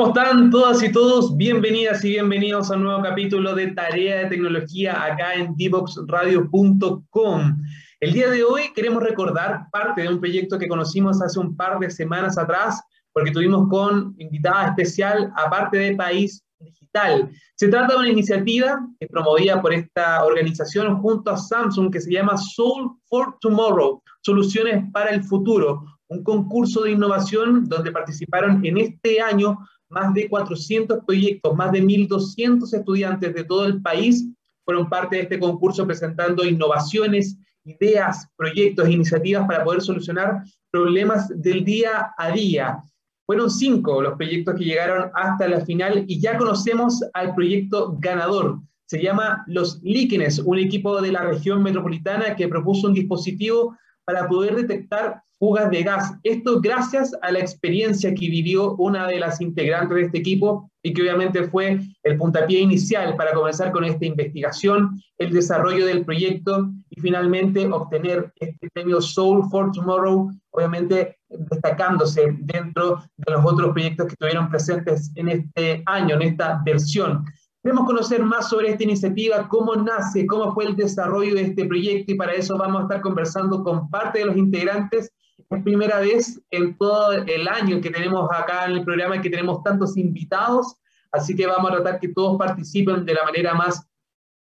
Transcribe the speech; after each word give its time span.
¿Cómo 0.00 0.14
están 0.14 0.48
todas 0.48 0.82
y 0.82 0.90
todos? 0.90 1.36
Bienvenidas 1.36 2.02
y 2.06 2.12
bienvenidos 2.12 2.70
a 2.70 2.76
un 2.76 2.84
nuevo 2.84 3.02
capítulo 3.02 3.54
de 3.54 3.72
Tarea 3.72 4.20
de 4.20 4.30
Tecnología 4.30 5.04
acá 5.04 5.34
en 5.34 5.54
divoxradio.com. 5.56 7.58
El 8.00 8.12
día 8.14 8.30
de 8.30 8.42
hoy 8.42 8.72
queremos 8.74 9.02
recordar 9.02 9.66
parte 9.70 10.00
de 10.00 10.08
un 10.08 10.18
proyecto 10.18 10.58
que 10.58 10.68
conocimos 10.68 11.20
hace 11.20 11.38
un 11.38 11.54
par 11.54 11.78
de 11.80 11.90
semanas 11.90 12.38
atrás, 12.38 12.80
porque 13.12 13.30
tuvimos 13.30 13.68
con 13.68 14.14
invitada 14.16 14.68
especial, 14.68 15.30
aparte 15.36 15.76
de 15.76 15.94
País 15.94 16.42
Digital. 16.58 17.30
Se 17.56 17.68
trata 17.68 17.92
de 17.92 17.98
una 17.98 18.08
iniciativa 18.08 18.80
que 18.98 19.06
promovida 19.06 19.60
por 19.60 19.74
esta 19.74 20.24
organización 20.24 20.96
junto 21.02 21.30
a 21.30 21.36
Samsung 21.36 21.92
que 21.92 22.00
se 22.00 22.10
llama 22.10 22.38
Soul 22.38 22.92
for 23.04 23.36
Tomorrow, 23.42 24.02
Soluciones 24.22 24.82
para 24.94 25.10
el 25.10 25.22
Futuro, 25.22 25.84
un 26.08 26.24
concurso 26.24 26.84
de 26.84 26.92
innovación 26.92 27.68
donde 27.68 27.92
participaron 27.92 28.64
en 28.64 28.78
este 28.78 29.20
año 29.20 29.58
más 29.90 30.14
de 30.14 30.28
400 30.28 31.04
proyectos, 31.04 31.54
más 31.54 31.72
de 31.72 31.82
1.200 31.82 32.72
estudiantes 32.72 33.34
de 33.34 33.44
todo 33.44 33.66
el 33.66 33.82
país 33.82 34.26
fueron 34.64 34.88
parte 34.88 35.16
de 35.16 35.22
este 35.22 35.40
concurso 35.40 35.86
presentando 35.86 36.44
innovaciones, 36.44 37.36
ideas, 37.64 38.28
proyectos, 38.36 38.88
iniciativas 38.88 39.46
para 39.46 39.64
poder 39.64 39.82
solucionar 39.82 40.44
problemas 40.70 41.28
del 41.42 41.64
día 41.64 42.14
a 42.16 42.30
día. 42.30 42.80
Fueron 43.26 43.50
cinco 43.50 44.00
los 44.00 44.14
proyectos 44.14 44.54
que 44.56 44.64
llegaron 44.64 45.10
hasta 45.14 45.48
la 45.48 45.64
final 45.64 46.04
y 46.06 46.20
ya 46.20 46.38
conocemos 46.38 47.04
al 47.12 47.34
proyecto 47.34 47.96
ganador. 47.98 48.60
Se 48.86 49.02
llama 49.02 49.44
Los 49.46 49.80
Líquenes, 49.82 50.38
un 50.38 50.58
equipo 50.58 51.00
de 51.00 51.12
la 51.12 51.22
región 51.22 51.62
metropolitana 51.62 52.36
que 52.36 52.48
propuso 52.48 52.86
un 52.88 52.94
dispositivo 52.94 53.76
para 54.04 54.28
poder 54.28 54.56
detectar 54.56 55.22
fugas 55.40 55.70
de 55.70 55.82
gas. 55.82 56.12
Esto 56.22 56.60
gracias 56.60 57.16
a 57.22 57.32
la 57.32 57.38
experiencia 57.38 58.14
que 58.14 58.28
vivió 58.28 58.76
una 58.76 59.06
de 59.06 59.18
las 59.18 59.40
integrantes 59.40 59.96
de 59.96 60.02
este 60.02 60.18
equipo 60.18 60.70
y 60.82 60.92
que 60.92 61.00
obviamente 61.00 61.44
fue 61.44 61.80
el 62.02 62.16
puntapié 62.18 62.60
inicial 62.60 63.16
para 63.16 63.32
comenzar 63.32 63.72
con 63.72 63.84
esta 63.84 64.04
investigación, 64.04 65.02
el 65.16 65.32
desarrollo 65.32 65.86
del 65.86 66.04
proyecto 66.04 66.70
y 66.90 67.00
finalmente 67.00 67.66
obtener 67.66 68.30
este 68.38 68.68
premio 68.74 69.00
Soul 69.00 69.48
for 69.50 69.72
Tomorrow, 69.72 70.30
obviamente 70.50 71.16
destacándose 71.30 72.36
dentro 72.40 73.02
de 73.16 73.32
los 73.32 73.42
otros 73.42 73.72
proyectos 73.72 74.08
que 74.08 74.12
estuvieron 74.12 74.50
presentes 74.50 75.10
en 75.14 75.28
este 75.30 75.82
año, 75.86 76.16
en 76.16 76.22
esta 76.22 76.60
versión. 76.66 77.24
Queremos 77.62 77.86
conocer 77.86 78.22
más 78.22 78.50
sobre 78.50 78.70
esta 78.70 78.84
iniciativa, 78.84 79.48
cómo 79.48 79.74
nace, 79.74 80.26
cómo 80.26 80.52
fue 80.52 80.66
el 80.66 80.76
desarrollo 80.76 81.34
de 81.34 81.42
este 81.42 81.64
proyecto 81.64 82.12
y 82.12 82.16
para 82.16 82.32
eso 82.32 82.58
vamos 82.58 82.80
a 82.80 82.82
estar 82.84 83.00
conversando 83.00 83.62
con 83.64 83.88
parte 83.88 84.18
de 84.18 84.26
los 84.26 84.36
integrantes 84.36 85.10
es 85.50 85.62
primera 85.64 86.00
vez 86.00 86.40
en 86.50 86.76
todo 86.78 87.12
el 87.12 87.48
año 87.48 87.80
que 87.80 87.90
tenemos 87.90 88.30
acá 88.32 88.66
en 88.66 88.72
el 88.72 88.84
programa 88.84 89.20
que 89.20 89.30
tenemos 89.30 89.62
tantos 89.64 89.96
invitados, 89.96 90.76
así 91.12 91.34
que 91.34 91.46
vamos 91.46 91.70
a 91.70 91.74
tratar 91.76 92.00
que 92.00 92.08
todos 92.08 92.38
participen 92.38 93.04
de 93.04 93.14
la 93.14 93.24
manera 93.24 93.54
más 93.54 93.84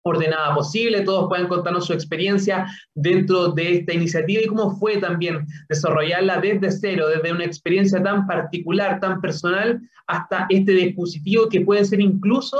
ordenada 0.05 0.53
posible, 0.53 1.01
todos 1.01 1.29
puedan 1.29 1.47
contarnos 1.47 1.85
su 1.85 1.93
experiencia 1.93 2.67
dentro 2.93 3.49
de 3.49 3.77
esta 3.77 3.93
iniciativa 3.93 4.41
y 4.41 4.47
cómo 4.47 4.75
fue 4.77 4.97
también 4.97 5.47
desarrollarla 5.69 6.39
desde 6.41 6.71
cero, 6.71 7.07
desde 7.07 7.31
una 7.31 7.45
experiencia 7.45 8.03
tan 8.03 8.27
particular, 8.27 8.99
tan 8.99 9.21
personal, 9.21 9.81
hasta 10.07 10.45
este 10.49 10.73
dispositivo 10.73 11.47
que 11.47 11.61
puede 11.61 11.85
ser 11.85 12.01
incluso 12.01 12.57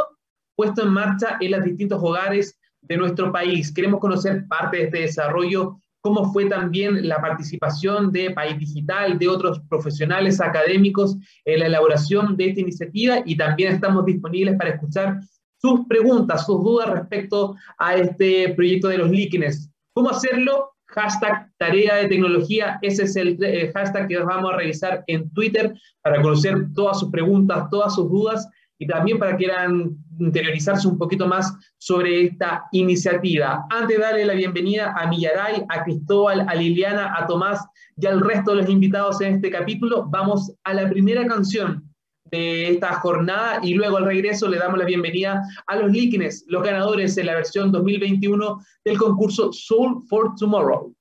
puesto 0.56 0.84
en 0.84 0.90
marcha 0.90 1.38
en 1.40 1.52
los 1.52 1.64
distintos 1.64 2.00
hogares 2.02 2.58
de 2.82 2.98
nuestro 2.98 3.32
país. 3.32 3.74
Queremos 3.74 4.00
conocer 4.00 4.48
parte 4.48 4.78
de 4.78 4.84
este 4.84 5.00
desarrollo 5.00 5.78
cómo 6.04 6.34
fue 6.34 6.46
también 6.48 7.08
la 7.08 7.22
participación 7.22 8.12
de 8.12 8.32
País 8.32 8.60
Digital, 8.60 9.18
de 9.18 9.30
otros 9.30 9.62
profesionales 9.70 10.42
académicos 10.42 11.16
en 11.46 11.62
la 11.62 11.68
elaboración 11.68 12.36
de 12.36 12.50
esta 12.50 12.60
iniciativa 12.60 13.20
y 13.26 13.38
también 13.38 13.74
estamos 13.74 14.06
disponibles 14.06 14.58
para 14.58 14.72
escuchar 14.72 15.22
sus 15.62 15.88
preguntas, 15.88 16.46
sus 16.46 16.62
dudas 16.62 16.90
respecto 16.90 17.56
a 17.78 17.96
este 17.96 18.50
proyecto 18.50 18.90
de 18.90 18.98
los 18.98 19.10
líquenes. 19.10 19.72
¿Cómo 19.94 20.10
hacerlo? 20.10 20.72
Hashtag 20.88 21.50
tarea 21.58 21.96
de 21.96 22.10
tecnología, 22.10 22.80
ese 22.82 23.04
es 23.04 23.16
el 23.16 23.42
eh, 23.42 23.72
hashtag 23.74 24.10
que 24.10 24.20
vamos 24.20 24.52
a 24.52 24.58
revisar 24.58 25.06
en 25.08 25.32
Twitter 25.32 25.74
para 26.02 26.22
conocer 26.22 26.68
todas 26.76 27.00
sus 27.00 27.12
preguntas, 27.12 27.70
todas 27.72 27.96
sus 27.96 28.10
dudas 28.10 28.48
y 28.80 28.88
también 28.88 29.20
para 29.20 29.32
que 29.32 29.46
quieran 29.46 29.96
interiorizarse 30.20 30.88
un 30.88 30.98
poquito 30.98 31.28
más 31.28 31.54
sobre 31.78 32.26
esta 32.26 32.66
iniciativa. 32.72 33.66
Antes 33.70 33.98
de 33.98 34.04
darle 34.04 34.26
la 34.26 34.34
bienvenida 34.34 34.94
a 34.98 35.08
Millaray, 35.08 35.64
a 35.70 35.84
Cristóbal, 35.84 36.46
a 36.48 36.56
Liliana, 36.56 37.14
a 37.18 37.26
Tomás 37.28 37.66
y 37.98 38.06
al 38.06 38.22
resto 38.22 38.52
de 38.52 38.62
los 38.62 38.70
invitados 38.70 39.22
en 39.22 39.36
este 39.36 39.50
capítulo, 39.50 40.08
vamos 40.10 40.52
a 40.64 40.74
la 40.74 40.90
primera 40.90 41.26
canción 41.26 41.90
de 42.32 42.72
esta 42.72 42.94
jornada 42.94 43.60
y 43.62 43.76
luego 43.76 43.98
al 43.98 44.06
regreso 44.06 44.48
le 44.48 44.58
damos 44.58 44.80
la 44.80 44.86
bienvenida 44.86 45.44
a 45.68 45.76
los 45.76 45.92
líquenes, 45.92 46.46
los 46.48 46.64
ganadores 46.64 47.16
en 47.18 47.28
la 47.28 47.36
versión 47.36 47.72
2021 47.72 48.60
del 48.84 48.98
concurso 48.98 49.54
Soul 49.54 50.02
for 50.10 50.34
Tomorrow. 50.36 50.94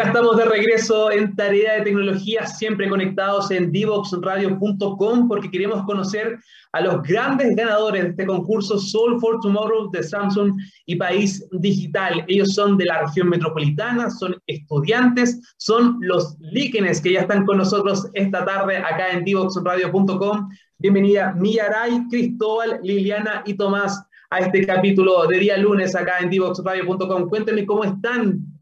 Ya 0.00 0.06
estamos 0.06 0.38
de 0.38 0.46
regreso 0.46 1.10
en 1.10 1.36
Tarea 1.36 1.74
de 1.74 1.82
Tecnología, 1.82 2.46
siempre 2.46 2.88
conectados 2.88 3.50
en 3.50 3.70
divoxradio.com 3.70 5.28
porque 5.28 5.50
queremos 5.50 5.84
conocer 5.84 6.38
a 6.72 6.80
los 6.80 7.02
grandes 7.02 7.54
ganadores 7.54 8.04
de 8.04 8.08
este 8.08 8.24
concurso 8.24 8.78
Soul 8.78 9.20
for 9.20 9.38
Tomorrow 9.42 9.90
de 9.90 10.02
Samsung 10.02 10.58
y 10.86 10.96
País 10.96 11.46
Digital. 11.52 12.24
Ellos 12.28 12.54
son 12.54 12.78
de 12.78 12.86
la 12.86 13.02
región 13.02 13.28
metropolitana, 13.28 14.08
son 14.08 14.34
estudiantes, 14.46 15.38
son 15.58 15.98
los 16.00 16.34
líquenes 16.40 17.02
que 17.02 17.12
ya 17.12 17.20
están 17.20 17.44
con 17.44 17.58
nosotros 17.58 18.08
esta 18.14 18.42
tarde 18.46 18.78
acá 18.78 19.10
en 19.10 19.22
divoxradio.com. 19.22 20.48
Bienvenida 20.78 21.34
Millaray, 21.34 22.08
Cristóbal, 22.08 22.80
Liliana 22.82 23.42
y 23.44 23.52
Tomás 23.52 24.02
a 24.30 24.38
este 24.38 24.64
capítulo 24.64 25.26
de 25.26 25.40
día 25.40 25.58
lunes 25.58 25.94
acá 25.94 26.20
en 26.20 26.30
divoxradio.com. 26.30 27.28
Cuéntenme 27.28 27.66
cómo 27.66 27.84
están. 27.84 28.59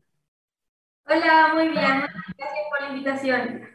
Hola, 1.11 1.53
muy 1.55 1.69
bien. 1.69 2.05
Gracias 2.37 2.67
por 2.69 2.81
la 2.83 2.89
invitación. 2.91 3.69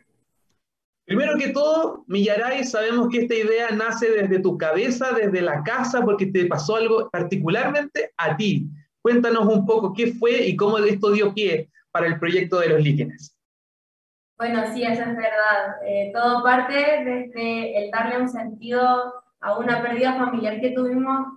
Primero 1.05 1.35
que 1.37 1.49
todo, 1.49 2.03
Millaray, 2.07 2.63
sabemos 2.63 3.09
que 3.09 3.21
esta 3.21 3.33
idea 3.33 3.71
nace 3.71 4.11
desde 4.11 4.39
tu 4.39 4.55
cabeza, 4.55 5.11
desde 5.13 5.41
la 5.41 5.63
casa, 5.63 6.01
porque 6.03 6.27
te 6.27 6.45
pasó 6.45 6.75
algo 6.75 7.09
particularmente 7.09 8.13
a 8.17 8.37
ti. 8.37 8.67
Cuéntanos 9.01 9.47
un 9.47 9.65
poco 9.65 9.93
qué 9.93 10.13
fue 10.13 10.45
y 10.45 10.55
cómo 10.55 10.77
esto 10.77 11.11
dio 11.11 11.33
pie 11.33 11.71
para 11.91 12.05
el 12.05 12.19
proyecto 12.19 12.59
de 12.59 12.69
los 12.69 12.81
líquenes. 12.81 13.35
Bueno, 14.37 14.63
sí, 14.71 14.83
eso 14.83 15.01
es 15.01 15.17
verdad. 15.17 15.83
Eh, 15.85 16.11
todo 16.13 16.43
parte 16.43 16.73
desde 16.73 17.83
el 17.83 17.91
darle 17.91 18.19
un 18.19 18.29
sentido 18.29 19.11
a 19.41 19.57
una 19.57 19.81
pérdida 19.81 20.13
familiar 20.13 20.61
que 20.61 20.71
tuvimos 20.71 21.29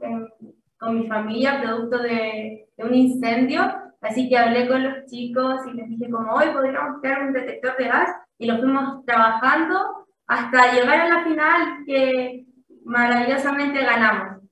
con 0.79 1.01
mi 1.01 1.09
familia, 1.09 1.63
producto 1.63 1.99
de, 1.99 2.69
de 2.77 2.85
un 2.85 2.95
incendio 2.95 3.86
Así 4.01 4.29
que 4.29 4.37
hablé 4.37 4.69
con 4.69 4.83
los 4.83 5.07
chicos 5.07 5.61
y 5.71 5.77
les 5.77 5.89
dije 5.89 6.11
como 6.11 6.33
hoy 6.33 6.47
podríamos 6.53 7.01
crear 7.01 7.23
un 7.27 7.33
detector 7.33 7.77
de 7.77 7.85
gas 7.85 8.11
y 8.39 8.47
lo 8.47 8.59
fuimos 8.59 9.05
trabajando 9.05 10.07
hasta 10.27 10.73
llegar 10.73 11.01
a 11.01 11.09
la 11.09 11.25
final 11.25 11.85
que 11.87 12.45
maravillosamente 12.85 13.83
ganamos. 13.83 14.43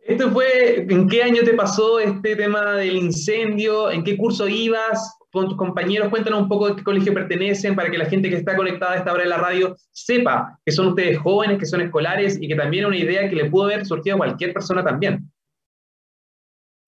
¿Esto 0.00 0.30
fue, 0.30 0.86
en 0.88 1.08
qué 1.08 1.22
año 1.22 1.42
te 1.44 1.54
pasó 1.54 1.98
este 1.98 2.36
tema 2.36 2.72
del 2.72 2.96
incendio? 2.96 3.90
¿En 3.90 4.04
qué 4.04 4.16
curso 4.16 4.46
ibas? 4.46 5.16
con 5.34 5.48
tus 5.48 5.58
compañeros, 5.58 6.10
cuéntanos 6.10 6.42
un 6.42 6.48
poco 6.48 6.68
de 6.68 6.76
qué 6.76 6.84
colegio 6.84 7.12
pertenecen 7.12 7.74
para 7.74 7.90
que 7.90 7.98
la 7.98 8.06
gente 8.06 8.30
que 8.30 8.36
está 8.36 8.54
conectada 8.54 8.92
a 8.92 8.96
esta 8.98 9.12
hora 9.12 9.24
de 9.24 9.28
la 9.28 9.38
radio 9.38 9.74
sepa 9.90 10.56
que 10.64 10.70
son 10.70 10.86
ustedes 10.86 11.18
jóvenes, 11.18 11.58
que 11.58 11.66
son 11.66 11.80
escolares 11.80 12.38
y 12.40 12.46
que 12.46 12.54
también 12.54 12.86
una 12.86 12.96
idea 12.96 13.28
que 13.28 13.34
le 13.34 13.50
pudo 13.50 13.64
haber 13.64 13.84
surgido 13.84 14.14
a 14.14 14.18
cualquier 14.18 14.52
persona 14.52 14.84
también. 14.84 15.23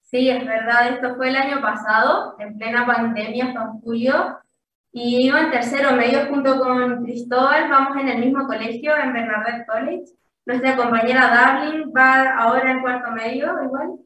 Sí, 0.06 0.30
es 0.30 0.46
verdad, 0.46 0.94
esto 0.94 1.16
fue 1.16 1.30
el 1.30 1.36
año 1.36 1.60
pasado, 1.60 2.36
en 2.38 2.56
plena 2.56 2.86
pandemia, 2.86 3.52
fue 3.52 3.62
en 3.62 3.80
julio, 3.80 4.38
y 4.92 5.28
yo 5.28 5.36
en 5.36 5.50
tercero 5.50 5.96
medio 5.96 6.26
junto 6.28 6.60
con 6.60 7.04
Cristóbal, 7.04 7.68
vamos 7.68 7.96
en 7.96 8.08
el 8.08 8.20
mismo 8.20 8.46
colegio, 8.46 8.96
en 8.96 9.12
Bernadette 9.12 9.66
College. 9.66 10.04
Nuestra 10.46 10.76
compañera 10.76 11.28
Darling 11.28 11.92
va 11.94 12.36
ahora 12.38 12.70
en 12.70 12.82
cuarto 12.82 13.10
medio, 13.10 13.62
igual, 13.64 13.98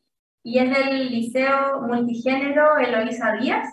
y 0.43 0.58
es 0.58 0.70
del 0.70 1.11
Liceo 1.11 1.82
Multigénero 1.82 2.79
Eloísa 2.79 3.32
Díaz. 3.32 3.69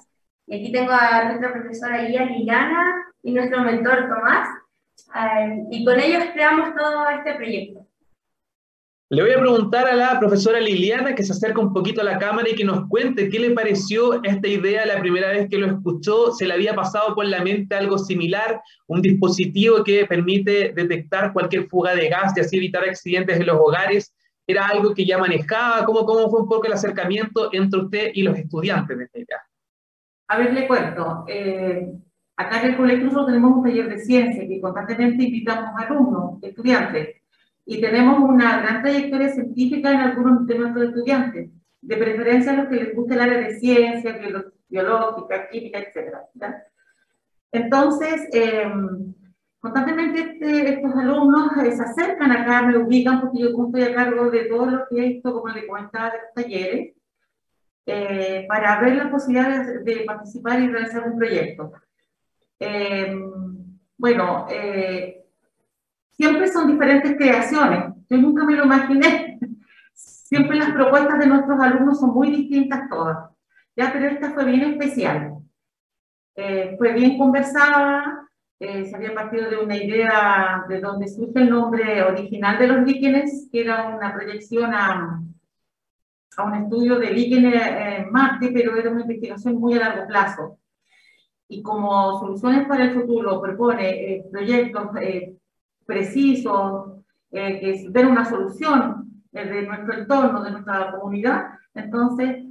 Y 0.47 0.57
aquí 0.57 0.71
tengo 0.73 0.91
a 0.91 1.23
nuestra 1.23 1.53
profesora 1.53 2.03
guía 2.03 2.25
Liliana 2.25 3.05
y 3.23 3.31
nuestro 3.31 3.61
mentor 3.61 4.09
Tomás. 4.09 4.49
Eh, 5.15 5.63
y 5.71 5.85
con 5.85 5.97
ellos 5.97 6.25
creamos 6.33 6.75
todo 6.75 7.09
este 7.09 7.35
proyecto. 7.35 7.86
Le 9.09 9.21
voy 9.21 9.31
a 9.31 9.39
preguntar 9.39 9.87
a 9.87 9.95
la 9.95 10.19
profesora 10.19 10.59
Liliana 10.59 11.15
que 11.15 11.23
se 11.23 11.31
acerca 11.31 11.61
un 11.61 11.71
poquito 11.71 12.01
a 12.01 12.03
la 12.03 12.17
cámara 12.17 12.49
y 12.49 12.55
que 12.55 12.65
nos 12.65 12.89
cuente 12.89 13.29
qué 13.29 13.39
le 13.39 13.51
pareció 13.51 14.21
esta 14.21 14.47
idea 14.49 14.85
la 14.85 14.99
primera 14.99 15.29
vez 15.29 15.47
que 15.49 15.57
lo 15.57 15.67
escuchó. 15.67 16.33
¿Se 16.33 16.45
le 16.45 16.53
había 16.53 16.75
pasado 16.75 17.15
por 17.15 17.25
la 17.25 17.41
mente 17.41 17.73
algo 17.73 17.97
similar? 17.97 18.61
Un 18.87 19.01
dispositivo 19.01 19.81
que 19.85 20.05
permite 20.05 20.73
detectar 20.75 21.31
cualquier 21.31 21.67
fuga 21.69 21.95
de 21.95 22.09
gas 22.09 22.33
y 22.35 22.41
así 22.41 22.57
evitar 22.57 22.83
accidentes 22.83 23.39
en 23.39 23.45
los 23.45 23.55
hogares. 23.55 24.13
¿Era 24.45 24.67
algo 24.67 24.93
que 24.93 25.05
ya 25.05 25.17
manejaba? 25.17 25.85
¿Cómo, 25.85 26.05
cómo 26.05 26.29
fue 26.29 26.41
un 26.41 26.49
poco 26.49 26.67
el 26.67 26.73
acercamiento 26.73 27.49
entre 27.53 27.79
usted 27.79 28.11
y 28.13 28.23
los 28.23 28.37
estudiantes 28.37 28.97
de 28.97 29.03
esta 29.05 29.19
idea? 29.19 29.41
A 30.27 30.37
ver, 30.37 30.53
le 30.53 30.67
cuento. 30.67 31.23
Eh, 31.29 31.93
acá 32.35 32.61
en 32.61 32.71
el 32.71 32.75
colegio 32.75 33.05
nosotros 33.05 33.27
tenemos 33.27 33.55
un 33.55 33.63
taller 33.63 33.87
de 33.87 33.99
ciencia 33.99 34.45
que 34.45 34.59
constantemente 34.59 35.23
invitamos 35.23 35.69
alumnos, 35.77 36.43
estudiantes, 36.43 37.21
y 37.69 37.81
tenemos 37.81 38.19
una 38.19 38.61
gran 38.61 38.81
trayectoria 38.81 39.27
científica 39.27 39.91
en 39.91 39.99
algunos 39.99 40.47
de 40.47 40.57
nuestros 40.57 40.85
estudiantes, 40.85 41.51
de 41.81 41.97
preferencia 41.97 42.53
a 42.53 42.55
los 42.55 42.67
que 42.69 42.75
les 42.77 42.95
gusta 42.95 43.15
el 43.15 43.19
área 43.19 43.39
de 43.39 43.59
ciencia, 43.59 44.17
biológica, 44.69 45.49
química, 45.49 45.79
etc. 45.79 46.15
Entonces, 47.51 48.29
em, 48.31 49.13
constantemente 49.59 50.21
este, 50.21 50.75
estos 50.75 50.95
alumnos 50.95 51.57
eh, 51.57 51.73
se 51.73 51.83
acercan 51.83 52.31
acá, 52.31 52.61
me 52.61 52.77
ubican, 52.77 53.19
porque 53.19 53.39
yo 53.39 53.49
estoy 53.49 53.83
a 53.83 53.93
cargo 53.93 54.31
de 54.31 54.45
todo 54.45 54.65
lo 54.67 54.87
que 54.87 54.97
he 54.97 55.09
visto, 55.09 55.33
como 55.33 55.49
le 55.53 55.67
comentaba, 55.67 56.11
de 56.11 56.17
los 56.19 56.33
talleres, 56.33 56.95
eh, 57.85 58.45
para 58.47 58.79
ver 58.79 58.95
la 58.95 59.11
posibilidad 59.11 59.83
de, 59.83 60.05
participar 60.05 60.61
y 60.61 60.69
realizar 60.69 61.03
un 61.03 61.17
proyecto. 61.17 61.73
Eh, 62.61 63.13
bueno, 63.97 64.45
eh, 64.49 65.26
siempre 66.17 66.47
son 66.47 66.67
diferentes 66.67 67.15
creaciones. 67.15 67.93
Yo 68.09 68.17
nunca 68.17 68.43
me 68.43 68.55
lo 68.55 68.65
imaginé. 68.65 69.39
Siempre 69.93 70.57
las 70.57 70.71
propuestas 70.71 71.19
de 71.19 71.27
nuestros 71.27 71.59
alumnos 71.59 71.99
son 71.99 72.13
muy 72.13 72.31
distintas 72.31 72.89
todas. 72.89 73.29
Ya, 73.75 73.93
pero 73.93 74.07
esta 74.07 74.31
fue 74.31 74.45
bien 74.45 74.71
especial. 74.71 75.35
fue 76.77 76.93
bien 76.93 77.17
conversada, 77.17 78.27
se 78.59 78.91
había 78.93 79.13
partido 79.13 79.49
de 79.49 79.57
una 79.57 79.77
idea 79.77 80.65
de 80.67 80.79
donde 80.81 81.07
surge 81.07 81.39
el 81.39 81.49
nombre 81.49 82.03
original 82.03 82.57
de 82.57 82.67
los 82.67 82.85
líquenes, 82.85 83.47
que 83.51 83.61
era 83.61 83.87
una 83.87 84.13
proyección 84.13 84.73
a, 84.73 85.21
a 86.37 86.43
un 86.43 86.55
estudio 86.55 86.99
de 86.99 87.11
líquenes 87.11 87.53
en 87.55 88.11
Marte, 88.11 88.51
pero 88.53 88.75
era 88.75 88.91
una 88.91 89.01
investigación 89.01 89.55
muy 89.55 89.75
a 89.75 89.79
largo 89.79 90.07
plazo. 90.07 90.57
Y 91.47 91.61
como 91.61 92.19
soluciones 92.19 92.67
para 92.67 92.85
el 92.85 92.91
futuro 92.91 93.41
propone 93.41 93.89
eh, 93.89 94.25
proyectos 94.31 94.89
eh, 95.01 95.35
precisos, 95.87 97.01
eh, 97.31 97.59
que 97.59 97.89
den 97.89 98.07
una 98.07 98.25
solución 98.25 99.23
de 99.31 99.63
nuestro 99.63 99.93
entorno, 99.93 100.43
de 100.43 100.51
nuestra 100.51 100.91
comunidad, 100.91 101.45
entonces 101.73 102.43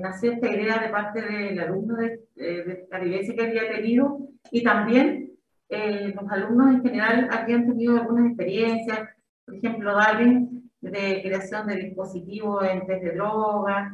nació 0.00 0.32
esta 0.32 0.50
idea 0.50 0.78
de 0.78 0.88
parte 0.88 1.20
del 1.20 1.58
alumno 1.58 1.96
de, 1.96 2.20
de 2.36 2.86
la 2.90 3.00
vivencia 3.00 3.34
que 3.34 3.42
había 3.42 3.68
tenido 3.72 4.20
y 4.50 4.62
también 4.62 5.32
los 5.68 6.30
alumnos 6.30 6.76
en 6.76 6.82
general 6.82 7.28
habían 7.30 7.66
tenido 7.66 7.96
algunas 7.96 8.28
experiencias, 8.28 9.00
por 9.44 9.56
ejemplo, 9.56 9.94
Darwin 9.94 10.70
de 10.80 11.20
creación 11.22 11.66
de 11.66 11.76
dispositivos 11.76 12.64
en 12.64 12.86
test 12.86 13.02
de 13.04 13.14
drogas, 13.14 13.92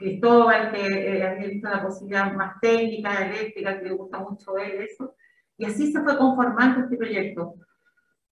Cristóbal, 0.00 0.72
que 0.72 0.86
eh, 0.86 1.22
había 1.22 1.46
visto 1.46 1.68
la 1.68 1.82
posibilidad 1.82 2.32
más 2.32 2.58
técnica, 2.58 3.26
eléctrica, 3.26 3.78
que 3.78 3.84
le 3.84 3.92
gusta 3.92 4.18
mucho 4.18 4.54
ver 4.54 4.80
eso. 4.80 5.14
Y 5.60 5.66
así 5.66 5.92
se 5.92 6.00
fue 6.00 6.16
conformando 6.16 6.80
este 6.80 6.96
proyecto, 6.96 7.54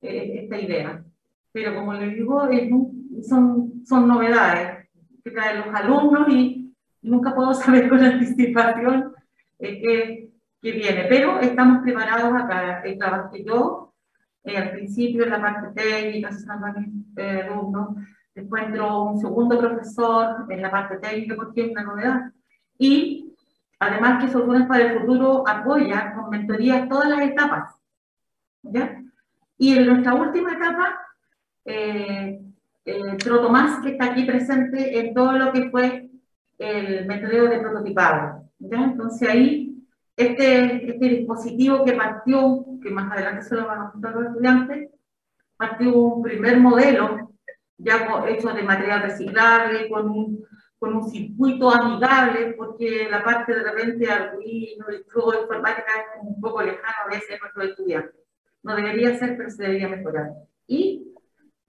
eh, 0.01 0.43
esta 0.43 0.57
idea. 0.61 1.03
Pero 1.51 1.75
como 1.75 1.93
les 1.93 2.15
digo, 2.15 2.47
son, 3.27 3.85
son 3.85 4.07
novedades 4.07 4.87
que 5.21 5.31
traen 5.31 5.59
los 5.59 5.75
alumnos 5.75 6.29
y 6.29 6.73
nunca 7.01 7.35
puedo 7.35 7.53
saber 7.53 7.89
con 7.89 7.99
anticipación 7.99 9.13
eh, 9.59 9.81
qué, 9.81 10.29
qué, 10.61 10.71
viene. 10.71 11.05
Pero 11.09 11.41
estamos 11.41 11.83
preparados 11.83 12.33
acá. 12.33 12.81
El 12.85 12.97
trabajo 12.97 13.29
que 13.29 13.43
yo 13.43 13.93
eh, 14.45 14.55
al 14.55 14.71
principio 14.71 15.25
en 15.25 15.29
la 15.31 15.41
parte 15.41 15.83
técnica, 15.83 16.29
asesorando 16.29 16.67
a 16.67 16.73
mis 16.79 17.17
eh, 17.17 17.41
alumnos, 17.41 17.89
después 18.33 18.63
entró 18.63 19.03
un 19.03 19.19
segundo 19.19 19.59
profesor 19.59 20.45
en 20.49 20.61
la 20.61 20.71
parte 20.71 20.97
técnica 20.99 21.35
porque 21.35 21.65
es 21.65 21.71
una 21.71 21.83
novedad. 21.83 22.31
Y 22.79 23.26
además 23.79 24.23
que 24.23 24.31
Soluciones 24.31 24.67
para 24.67 24.85
el 24.85 24.99
Futuro 24.99 25.47
apoya 25.47 26.13
con 26.13 26.29
mentoría 26.29 26.87
todas 26.87 27.09
las 27.09 27.21
etapas. 27.21 27.75
¿ya? 28.63 29.01
Y 29.57 29.77
en 29.77 29.87
nuestra 29.87 30.13
última 30.13 30.53
etapa, 30.53 30.99
eh, 31.65 32.41
entró 32.85 33.41
Tomás, 33.41 33.81
que 33.81 33.91
está 33.91 34.05
aquí 34.05 34.23
presente 34.25 34.99
en 34.99 35.13
todo 35.13 35.33
lo 35.33 35.51
que 35.51 35.69
fue 35.69 36.09
el 36.57 37.05
método 37.05 37.47
de 37.47 37.59
prototipado. 37.59 38.43
¿ya? 38.59 38.83
Entonces 38.83 39.29
ahí 39.29 39.67
este, 40.15 40.89
este 40.89 41.09
dispositivo 41.09 41.85
que 41.85 41.93
partió, 41.93 42.65
que 42.81 42.89
más 42.89 43.11
adelante 43.11 43.43
se 43.43 43.55
lo 43.55 43.67
van 43.67 43.81
a 43.81 43.91
contar 43.91 44.15
los 44.15 44.25
estudiantes, 44.25 44.89
partió 45.55 45.95
un 45.95 46.23
primer 46.23 46.59
modelo 46.59 47.31
ya 47.77 48.07
hecho 48.27 48.49
de 48.53 48.63
material 48.63 49.03
reciclable, 49.03 49.87
con 49.89 50.09
un, 50.09 50.47
con 50.79 50.93
un 50.93 51.09
circuito 51.09 51.69
amigable, 51.69 52.53
porque 52.57 53.07
la 53.09 53.23
parte 53.23 53.53
de 53.53 53.63
repente 53.63 54.07
flujo 55.07 55.31
de 55.31 55.41
informática 55.41 55.91
es 56.15 56.23
un 56.23 56.39
poco 56.39 56.61
lejano 56.61 56.97
a 57.05 57.09
veces 57.09 57.31
a 57.31 57.39
nuestros 57.39 57.69
estudiantes. 57.69 58.21
No 58.63 58.75
debería 58.75 59.17
ser, 59.17 59.37
pero 59.37 59.49
se 59.49 59.63
debería 59.63 59.87
mejorar. 59.89 60.33
Y 60.67 61.13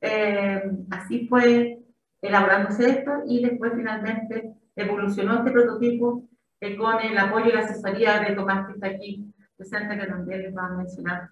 eh, 0.01 0.63
así 0.91 1.27
fue 1.29 1.79
elaborándose 2.21 2.91
esto 2.91 3.23
y 3.27 3.43
después 3.43 3.73
finalmente 3.75 4.55
evolucionó 4.77 5.39
este 5.39 5.51
prototipo 5.51 6.29
con 6.77 7.01
el 7.01 7.17
apoyo 7.17 7.47
y 7.47 7.53
la 7.53 7.61
asesoría 7.61 8.21
de 8.21 8.35
Tomás 8.35 8.67
que 8.67 8.73
está 8.75 8.89
aquí 8.89 9.33
presente, 9.57 9.99
que 9.99 10.07
también 10.07 10.43
les 10.43 10.57
va 10.57 10.67
a 10.67 10.77
mencionar. 10.77 11.31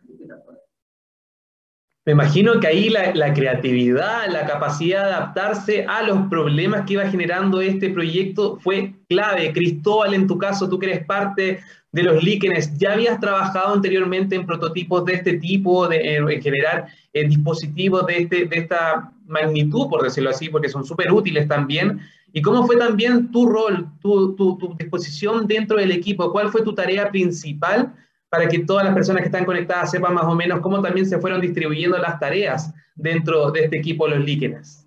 Me 2.07 2.13
imagino 2.13 2.61
que 2.61 2.69
ahí 2.69 2.89
la, 2.89 3.13
la, 3.17 3.35
creatividad, 3.35 4.31
la 4.31 4.47
capacidad 4.47 5.07
de 5.07 5.13
adaptarse 5.13 5.85
a 5.89 6.03
los 6.03 6.29
problemas 6.29 6.87
que 6.87 6.93
iba 6.93 7.09
generando 7.09 7.61
este 7.61 7.91
proyecto 7.91 8.61
fue 8.61 8.95
clave. 9.09 9.53
Cristóbal, 9.53 10.15
en 10.15 10.29
tu 10.29 10.39
caso, 10.39 10.69
tú 10.69 10.79
que 10.79 10.87
eres 10.87 11.05
parte 11.05 11.59
de 11.91 12.03
los 12.05 12.23
líquenes, 12.23 12.79
¿ya 12.79 12.93
habías 12.93 13.19
trabajado 13.19 13.75
anteriormente 13.75 14.37
en 14.37 14.47
prototipos 14.47 15.05
de 15.05 15.15
este 15.15 15.39
tipo, 15.39 15.89
de, 15.89 16.15
en 16.15 16.41
generar 16.41 16.87
eh, 17.13 17.27
dispositivos 17.27 18.07
de, 18.07 18.19
este, 18.19 18.45
de 18.45 18.57
esta 18.57 19.11
magnitud, 19.27 19.89
por 19.89 20.05
decirlo 20.05 20.31
así, 20.31 20.49
porque 20.49 20.69
son 20.69 20.85
súper 20.85 21.11
útiles 21.11 21.49
también? 21.49 21.99
¿Y 22.33 22.41
cómo 22.41 22.65
fue 22.69 22.77
también 22.77 23.33
tu 23.33 23.47
rol, 23.47 23.89
tu, 24.01 24.37
tu, 24.37 24.57
tu, 24.59 24.77
disposición 24.77 25.49
dentro 25.49 25.79
del 25.79 25.91
equipo? 25.91 26.31
¿Cuál 26.31 26.51
fue 26.51 26.63
tu 26.63 26.73
tarea 26.73 27.11
principal 27.11 27.93
para 28.37 28.49
que 28.51 28.59
todas 28.59 28.85
las 28.85 28.95
personas 28.95 29.23
que 29.23 29.29
están 29.29 29.47
conectadas 29.47 29.91
sepan 29.91 30.13
más 30.13 30.25
o 30.25 30.35
menos 30.35 30.61
cómo 30.61 30.83
también 30.83 31.07
se 31.07 31.19
fueron 31.19 31.41
distribuyendo 31.41 31.97
las 31.97 32.21
tareas 32.21 32.73
dentro 32.95 33.51
de 33.51 33.65
este 33.65 33.79
equipo 33.79 34.07
Los 34.07 34.23
Líquenes? 34.23 34.87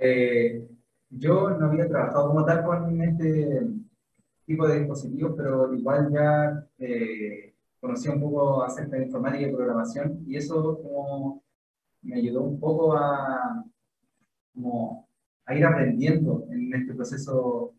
Eh, 0.00 0.66
yo 1.10 1.50
no 1.50 1.66
había 1.66 1.88
trabajado 1.88 2.28
como 2.28 2.44
tal 2.44 2.64
con 2.64 3.00
este 3.00 3.62
tipo 4.44 4.66
de 4.66 4.80
dispositivos, 4.80 5.34
pero 5.36 5.72
igual 5.72 6.10
ya 6.12 6.66
eh, 6.78 7.54
conocía 7.80 8.12
un 8.12 8.20
poco 8.20 8.64
acerca 8.64 8.96
de 8.96 9.04
informática 9.04 9.46
y 9.46 9.54
programación 9.54 10.24
y 10.26 10.36
eso 10.36 10.80
como 10.82 11.44
me 12.02 12.16
ayudó 12.16 12.42
un 12.42 12.58
poco 12.58 12.96
a, 12.96 13.64
como 14.52 15.08
a 15.46 15.54
ir 15.54 15.64
aprendiendo 15.64 16.44
en 16.50 16.74
este 16.74 16.92
proceso 16.92 17.72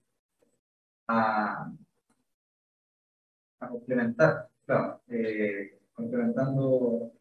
a, 1.09 1.69
a 3.65 3.69
complementar, 3.69 4.47
claro, 4.65 5.01
eh, 5.07 5.79
complementando 5.93 7.11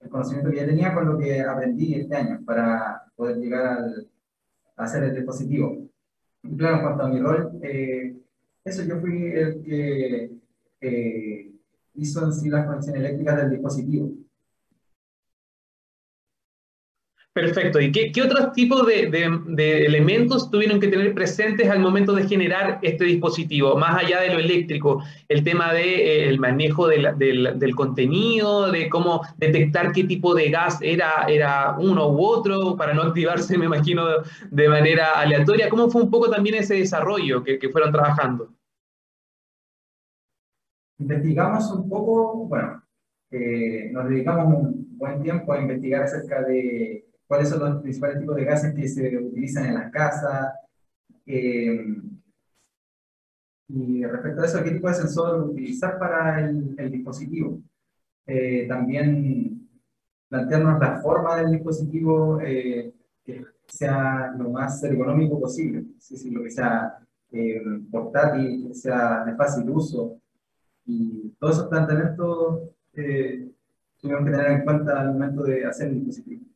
el 0.00 0.08
conocimiento 0.08 0.50
que 0.50 0.56
ya 0.56 0.66
tenía 0.66 0.94
con 0.94 1.06
lo 1.06 1.18
que 1.18 1.40
aprendí 1.40 1.94
este 1.94 2.16
año 2.16 2.40
para 2.44 3.04
poder 3.14 3.36
llegar 3.36 3.66
al, 3.66 4.08
a 4.76 4.84
hacer 4.84 5.04
el 5.04 5.14
dispositivo. 5.14 5.88
Claro, 6.56 6.76
en 6.76 6.82
cuanto 6.82 7.02
a 7.04 7.08
mi 7.08 7.20
rol, 7.20 7.58
eh, 7.62 8.16
eso 8.64 8.82
yo 8.82 8.98
fui 9.00 9.26
el 9.26 9.62
que 9.62 10.32
eh, 10.80 11.52
hizo 11.94 12.22
en 12.24 12.50
las 12.50 12.66
conexiones 12.66 13.00
eléctricas 13.00 13.36
del 13.36 13.50
dispositivo. 13.50 14.12
Perfecto. 17.34 17.80
¿Y 17.80 17.90
qué, 17.90 18.22
otros 18.22 18.52
tipos 18.52 18.86
de, 18.86 19.86
elementos 19.86 20.50
tuvieron 20.50 20.78
que 20.78 20.88
tener 20.88 21.14
presentes 21.14 21.66
al 21.70 21.80
momento 21.80 22.12
de 22.12 22.28
generar 22.28 22.78
este 22.82 23.04
dispositivo? 23.04 23.74
Más 23.74 24.02
allá 24.02 24.20
de 24.20 24.34
lo 24.34 24.38
eléctrico, 24.38 25.02
el 25.28 25.42
tema 25.42 25.72
del 25.72 26.34
eh, 26.34 26.38
manejo 26.38 26.88
del, 26.88 27.74
contenido, 27.74 28.70
de 28.70 28.90
cómo 28.90 29.22
detectar 29.38 29.92
qué 29.92 30.04
tipo 30.04 30.34
de 30.34 30.50
gas 30.50 30.78
era, 30.82 31.24
era 31.26 31.74
uno 31.78 32.10
u 32.10 32.22
otro, 32.22 32.76
para 32.76 32.92
no 32.92 33.00
activarse, 33.00 33.56
me 33.56 33.64
imagino, 33.64 34.04
de 34.50 34.68
manera 34.68 35.12
aleatoria. 35.18 35.70
¿Cómo 35.70 35.88
fue 35.88 36.02
un 36.02 36.10
poco 36.10 36.28
también 36.28 36.56
ese 36.56 36.74
desarrollo 36.74 37.42
que, 37.42 37.58
que 37.58 37.70
fueron 37.70 37.92
trabajando? 37.92 38.50
Investigamos 40.98 41.72
un 41.72 41.88
poco, 41.88 42.46
bueno, 42.46 42.82
eh, 43.30 43.88
nos 43.90 44.06
dedicamos 44.10 44.54
un 44.54 44.98
buen 44.98 45.22
tiempo 45.22 45.54
a 45.54 45.60
investigar 45.60 46.02
acerca 46.02 46.42
de 46.42 47.06
cuáles 47.26 47.48
son 47.48 47.60
los 47.60 47.82
principales 47.82 48.18
tipos 48.18 48.36
de 48.36 48.44
gases 48.44 48.74
que 48.74 48.88
se 48.88 49.16
utilizan 49.16 49.66
en 49.66 49.74
las 49.74 49.90
casas. 49.90 50.52
Eh, 51.26 51.84
y 53.68 54.04
respecto 54.04 54.42
a 54.42 54.46
eso, 54.46 54.62
¿qué 54.62 54.70
tipo 54.70 54.88
de 54.88 54.94
sensor 54.94 55.42
utilizar 55.44 55.98
para 55.98 56.40
el, 56.40 56.90
dispositivo? 56.90 57.60
Eh, 58.26 58.66
también 58.68 59.68
plantearnos 60.28 60.78
la 60.78 61.00
forma 61.00 61.36
del 61.36 61.52
dispositivo 61.52 62.40
eh, 62.40 62.92
que 63.24 63.44
sea 63.66 64.34
lo 64.36 64.50
más 64.50 64.82
ergonómico 64.84 65.40
posible, 65.40 65.84
es 65.98 66.24
lo 66.26 66.42
que 66.42 66.50
sea 66.50 66.98
portátil, 67.90 68.68
que 68.68 68.74
sea 68.74 69.24
de 69.24 69.34
fácil 69.36 69.70
uso. 69.70 70.20
Y 70.84 71.30
todos 71.38 71.56
esos 71.56 71.68
planteamientos 71.68 72.68
tuvieron 74.02 74.24
que 74.24 74.30
tener 74.32 74.50
en 74.50 74.64
cuenta 74.64 75.00
al 75.00 75.12
momento 75.12 75.44
de 75.44 75.64
hacer 75.64 75.88
el 75.88 75.94
dispositivo. 75.94 76.51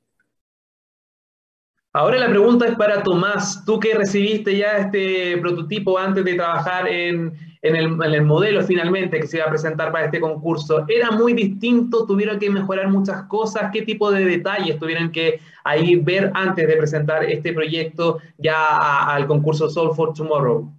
Ahora 1.96 2.18
la 2.18 2.28
pregunta 2.28 2.66
es 2.66 2.74
para 2.74 3.02
Tomás. 3.02 3.64
Tú 3.64 3.80
que 3.80 3.94
recibiste 3.94 4.54
ya 4.54 4.76
este 4.76 5.38
prototipo 5.38 5.98
antes 5.98 6.26
de 6.26 6.34
trabajar 6.34 6.86
en, 6.86 7.32
el, 7.62 8.22
modelo 8.22 8.62
finalmente 8.64 9.18
que 9.18 9.26
se 9.26 9.38
iba 9.38 9.46
a 9.46 9.48
presentar 9.48 9.90
para 9.92 10.04
este 10.04 10.20
concurso, 10.20 10.84
¿era 10.88 11.10
muy 11.10 11.32
distinto? 11.32 12.04
¿Tuvieron 12.04 12.38
que 12.38 12.50
mejorar 12.50 12.88
muchas 12.88 13.22
cosas? 13.22 13.70
¿Qué 13.72 13.80
tipo 13.80 14.12
de 14.12 14.26
detalles 14.26 14.78
tuvieron 14.78 15.10
que 15.10 15.40
ahí 15.64 15.96
ver 15.96 16.30
antes 16.34 16.68
de 16.68 16.76
presentar 16.76 17.24
este 17.24 17.54
proyecto 17.54 18.18
ya 18.36 19.06
al 19.06 19.26
concurso 19.26 19.70
Soul 19.70 19.96
for 19.96 20.12
Tomorrow? 20.12 20.70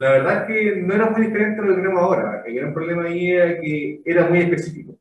La 0.00 0.10
verdad 0.10 0.42
es 0.42 0.46
que 0.48 0.82
no 0.82 0.92
era 0.92 1.08
muy 1.08 1.28
diferente 1.28 1.62
a 1.62 1.64
lo 1.64 1.70
que 1.70 1.80
tenemos 1.80 2.02
ahora. 2.02 2.42
El 2.46 2.56
gran 2.56 2.74
problema 2.74 3.04
ahí 3.04 3.30
era 3.30 3.58
que 3.58 4.02
era 4.04 4.26
muy 4.28 4.40
específico. 4.40 4.98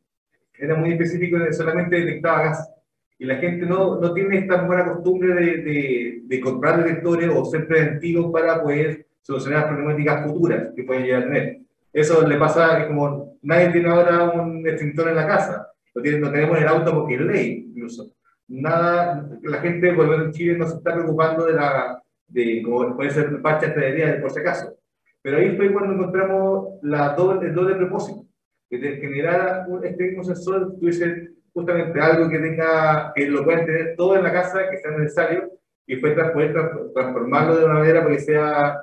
Era 0.58 0.76
muy 0.76 0.94
específico, 0.94 1.38
solamente 1.52 1.98
detectaba 1.98 2.44
gas 2.44 2.75
y 3.18 3.26
la 3.26 3.38
gente 3.38 3.66
no, 3.66 4.00
no 4.00 4.14
tiene 4.14 4.40
esta 4.40 4.62
buena 4.64 4.94
costumbre 4.94 5.34
de, 5.34 5.58
de, 5.62 6.22
de 6.24 6.42
comprar 6.42 6.84
detectores 6.84 7.30
o 7.34 7.46
ser 7.46 7.68
preventivos 7.68 8.32
para 8.32 8.62
poder 8.62 9.06
solucionar 9.22 9.68
problemáticas 9.68 10.26
futuras 10.26 10.70
que 10.76 10.84
pueden 10.84 11.04
llegar 11.04 11.22
a 11.22 11.26
tener. 11.26 11.60
Eso 11.94 12.28
le 12.28 12.38
pasa, 12.38 12.80
es 12.82 12.88
como 12.88 13.38
nadie 13.42 13.70
tiene 13.70 13.90
ahora 13.90 14.32
un 14.32 14.68
extintor 14.68 15.10
en 15.10 15.16
la 15.16 15.28
casa, 15.28 15.68
lo, 15.94 16.02
lo 16.02 16.32
tenemos 16.32 16.58
en 16.58 16.64
el 16.64 16.70
auto 16.70 16.94
porque 16.94 17.16
es 17.16 17.22
ley, 17.22 17.66
incluso. 17.70 18.12
Nada, 18.48 19.28
la 19.44 19.58
gente, 19.60 19.94
por 19.94 20.14
en 20.14 20.32
Chile, 20.32 20.58
no 20.58 20.68
se 20.68 20.76
está 20.76 20.94
preocupando 20.94 21.46
de 21.46 21.54
la, 21.54 22.04
de, 22.28 22.62
como 22.64 22.96
puede 22.96 23.12
ser 23.12 23.42
parcha 23.42 23.68
de 23.70 24.20
por 24.22 24.30
si 24.30 24.40
acaso. 24.40 24.76
Pero 25.22 25.38
ahí 25.38 25.56
fue 25.56 25.74
cuando 25.74 25.94
encontramos 25.94 26.80
la 26.84 27.16
doble, 27.16 27.48
el 27.48 27.56
doble 27.56 27.76
propósito, 27.76 28.26
que 28.70 28.78
generara 28.78 29.66
este 29.84 30.04
mismo 30.04 30.24
sensor 30.24 30.76
tuviese 30.80 31.35
justamente 31.56 32.02
algo 32.02 32.30
que 32.30 32.40
tenga, 32.40 33.14
que 33.16 33.28
lo 33.28 33.46
puedan 33.46 33.66
tener 33.66 33.96
todo 33.96 34.18
en 34.18 34.24
la 34.24 34.34
casa, 34.34 34.70
que 34.70 34.78
sea 34.78 34.92
necesario, 34.92 35.52
y 35.88 35.96
fue 35.96 36.12
poder 36.12 36.54
transformarlo 36.94 37.56
de 37.56 37.66
una 37.66 37.76
manera 37.76 38.06
que 38.06 38.20
sea 38.20 38.78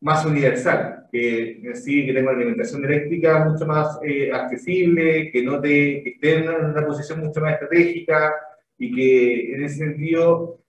más 0.00 0.24
universal, 0.24 1.06
que 1.12 1.60
sí, 1.74 2.06
que 2.06 2.14
tenga 2.14 2.30
una 2.30 2.38
alimentación 2.38 2.82
eléctrica 2.84 3.44
mucho 3.44 3.66
más 3.66 3.98
eh, 4.02 4.32
accesible, 4.32 5.30
que 5.30 5.42
no 5.42 5.60
te, 5.60 6.02
que 6.02 6.10
esté 6.14 6.36
en 6.36 6.48
una 6.48 6.86
posición 6.86 7.20
mucho 7.20 7.40
más 7.42 7.54
estratégica 7.54 8.34
y 8.78 8.94
que 8.94 9.54
en 9.54 9.64
ese 9.64 9.76
sentido 9.76 10.60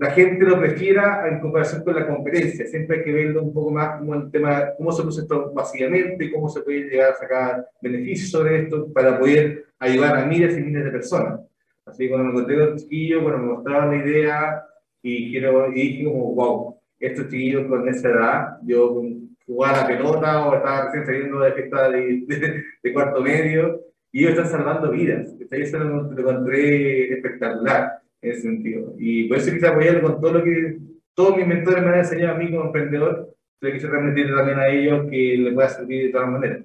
la 0.00 0.12
gente 0.12 0.46
lo 0.46 0.58
prefiera 0.58 1.28
en 1.28 1.40
comparación 1.40 1.84
con 1.84 1.94
la 1.94 2.06
competencia. 2.06 2.66
Siempre 2.66 2.96
hay 2.96 3.04
que 3.04 3.12
verlo 3.12 3.42
un 3.42 3.52
poco 3.52 3.70
más 3.70 3.98
como 3.98 4.14
el 4.14 4.30
tema, 4.30 4.70
cómo 4.78 4.92
se 4.92 5.02
produce 5.02 5.20
esto 5.20 5.52
básicamente, 5.52 6.32
cómo 6.32 6.48
se 6.48 6.62
puede 6.62 6.88
llegar 6.88 7.12
a 7.12 7.16
sacar 7.16 7.68
beneficios 7.82 8.30
sobre 8.30 8.62
esto 8.62 8.90
para 8.94 9.18
poder 9.18 9.66
ayudar 9.78 10.16
a 10.16 10.24
miles 10.24 10.56
y 10.56 10.62
miles 10.62 10.84
de 10.84 10.90
personas. 10.90 11.40
Así 11.84 12.04
que 12.04 12.08
cuando 12.08 12.28
me 12.28 12.30
encontré 12.30 12.56
con 12.56 12.70
los 12.70 12.82
chiquillos, 12.82 13.22
bueno, 13.22 13.38
me 13.40 13.52
mostraron 13.52 13.90
la 13.90 14.02
idea 14.02 14.64
y, 15.02 15.32
quiero, 15.32 15.70
y 15.70 15.74
dije 15.74 16.04
como, 16.04 16.34
wow, 16.34 16.80
estos 16.98 17.28
chiquillos 17.28 17.66
con 17.66 17.86
esa 17.86 18.08
edad, 18.08 18.58
yo 18.62 19.02
jugaba 19.44 19.82
la 19.82 19.86
pelota 19.86 20.48
o 20.48 20.54
estaba 20.54 20.86
recién 20.86 21.04
saliendo 21.04 21.40
de 21.40 21.52
fiesta 21.52 21.90
de, 21.90 22.64
de, 22.82 22.92
cuarto 22.94 23.20
medio, 23.20 23.82
y 24.10 24.20
ellos 24.20 24.30
están 24.30 24.50
salvando 24.50 24.90
vidas. 24.90 25.28
Eso 25.50 25.78
lo, 25.78 26.10
lo 26.10 26.18
encontré 26.18 27.12
espectacular 27.12 28.00
en 28.22 28.30
ese 28.30 28.42
sentido. 28.42 28.94
Y 28.98 29.28
por 29.28 29.38
eso 29.38 29.52
quise 29.52 29.66
apoyarlo 29.66 30.02
con 30.02 30.20
todo 30.20 30.32
lo 30.34 30.44
que 30.44 30.78
todos 31.14 31.36
mis 31.36 31.46
mentores 31.46 31.82
me 31.82 31.90
han 31.90 31.98
enseñado 31.98 32.36
a 32.36 32.38
mí 32.38 32.50
como 32.50 32.66
emprendedor, 32.66 33.34
pero 33.58 33.74
quise 33.74 33.88
transmitirle 33.88 34.34
también 34.34 34.58
a 34.58 34.68
ellos 34.68 35.06
que 35.10 35.36
les 35.38 35.54
pueda 35.54 35.68
servir 35.68 36.06
de 36.06 36.12
todas 36.12 36.30
maneras. 36.30 36.64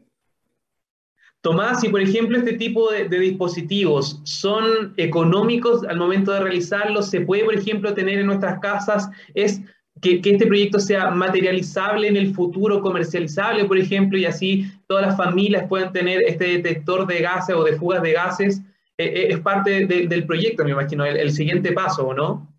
Tomás, 1.41 1.81
si 1.81 1.89
por 1.89 2.01
ejemplo 2.01 2.37
este 2.37 2.53
tipo 2.53 2.91
de, 2.91 3.07
dispositivos 3.07 4.19
son 4.23 4.93
económicos 4.97 5.83
al 5.83 5.97
momento 5.97 6.31
de 6.31 6.39
realizarlos, 6.39 7.09
se 7.09 7.21
puede 7.21 7.45
por 7.45 7.53
ejemplo 7.53 7.93
tener 7.93 8.19
en 8.19 8.25
nuestras 8.25 8.59
casas, 8.59 9.09
es 9.35 9.61
que, 10.01 10.21
que, 10.21 10.31
este 10.31 10.47
proyecto 10.47 10.79
sea 10.79 11.11
materializable 11.11 12.07
en 12.07 12.17
el 12.17 12.33
futuro, 12.33 12.81
comercializable 12.81 13.65
por 13.65 13.77
ejemplo, 13.77 14.17
y 14.17 14.25
así 14.25 14.65
todas 14.87 15.05
las 15.05 15.17
familias 15.17 15.67
puedan 15.69 15.93
tener 15.93 16.23
este 16.23 16.45
detector 16.45 17.05
de 17.05 17.19
gases 17.19 17.55
o 17.55 17.63
de 17.63 17.77
fugas 17.77 18.01
de 18.01 18.13
gases 18.13 18.61
eh, 18.97 19.05
eh, 19.05 19.27
es 19.29 19.39
parte 19.39 19.85
del 19.85 20.25
proyecto, 20.25 20.63
me 20.63 20.71
imagino, 20.71 21.05
el, 21.05 21.31
siguiente 21.31 21.73
paso, 21.73 22.07
¿o 22.07 22.13
no? 22.13 22.53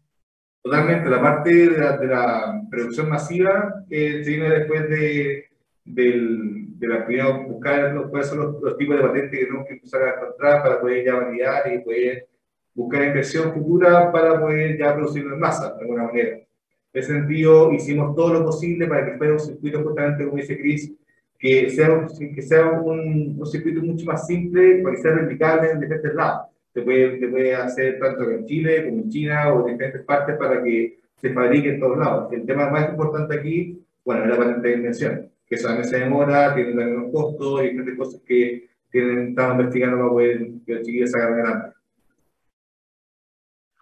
Totalmente, 0.62 1.09
la 1.09 1.23
parte 1.23 1.50
de 1.50 2.07
la, 2.07 2.62
producción 2.71 3.09
masiva 3.09 3.85
que 3.88 4.25
se 4.25 4.31
viene 4.31 4.50
después 4.50 4.88
de, 4.90 5.47
de 5.85 6.88
la 6.88 7.07
primera 7.07 7.38
buscar 7.38 8.09
cuáles 8.11 8.28
son 8.28 8.61
los, 8.61 8.76
tipos 8.76 8.97
de 8.97 9.02
patentes 9.02 9.31
que 9.31 9.47
tenemos 9.47 9.66
que 9.66 9.75
empezar 9.75 10.02
a 10.02 10.14
encontrar 10.14 10.62
para 10.62 10.81
poder 10.81 11.05
ya 11.05 11.14
validar 11.14 11.73
y 11.73 11.78
poder 11.78 12.28
buscar 12.75 13.05
inversión 13.05 13.55
futura 13.55 14.12
para 14.12 14.38
poder 14.40 14.76
ya 14.78 14.95
producirlo 14.95 15.35
en 15.35 15.40
masa, 15.40 15.75
de 15.75 15.81
alguna 15.81 16.05
manera. 16.05 16.37
En 16.37 16.47
ese 16.93 17.12
sentido, 17.12 17.73
hicimos 17.73 18.14
todo 18.14 18.35
lo 18.35 18.45
posible 18.45 18.87
para 18.87 19.07
que 19.07 19.16
fuera 19.16 19.33
un 19.35 19.40
circuito, 19.40 19.83
justamente 19.83 20.25
como 20.25 20.37
dice 20.37 20.59
Chris, 20.59 20.93
que 21.38 21.71
sea, 21.71 22.07
que 22.35 22.43
sea 22.43 22.66
un, 22.66 23.37
un 23.38 23.47
circuito 23.47 23.83
mucho 23.83 24.07
más 24.07 24.26
simple, 24.26 24.81
para 24.83 24.97
que 24.97 25.02
sea 25.02 25.12
replicable 25.12 25.71
en 25.71 25.81
diferentes 25.81 26.14
lados. 26.14 26.47
Se 26.73 26.83
puede, 26.83 27.19
se 27.19 27.28
puede 27.28 27.55
hacer 27.55 27.99
tanto 27.99 28.31
en 28.31 28.45
Chile 28.45 28.85
como 28.85 29.02
en 29.02 29.09
China 29.09 29.52
o 29.52 29.66
en 29.66 29.75
diferentes 29.75 30.02
partes 30.02 30.37
para 30.37 30.62
que 30.62 30.99
se 31.16 31.33
fabrique 31.33 31.71
en 31.71 31.81
todos 31.81 31.99
lados. 31.99 32.33
El 32.33 32.45
tema 32.45 32.71
más 32.71 32.90
importante 32.90 33.38
aquí, 33.38 33.83
bueno, 34.05 34.25
es 34.25 34.31
la 34.31 34.37
patente 34.37 34.69
de 34.69 34.75
invención, 34.75 35.31
que 35.47 35.57
solamente 35.57 35.88
se 35.88 36.00
demora, 36.00 36.55
tiene 36.55 36.75
menos 36.75 37.11
costos 37.12 37.61
y 37.61 37.64
diferentes 37.64 37.97
cosas 37.97 38.21
que 38.26 38.69
tienen, 38.90 39.28
estamos 39.28 39.57
investigando 39.57 39.97
para 39.99 40.11
poder 40.11 40.50
que 40.66 40.75
los 40.75 40.83
chiquillos 40.83 41.11
salgan 41.11 41.33
adelante. 41.35 41.76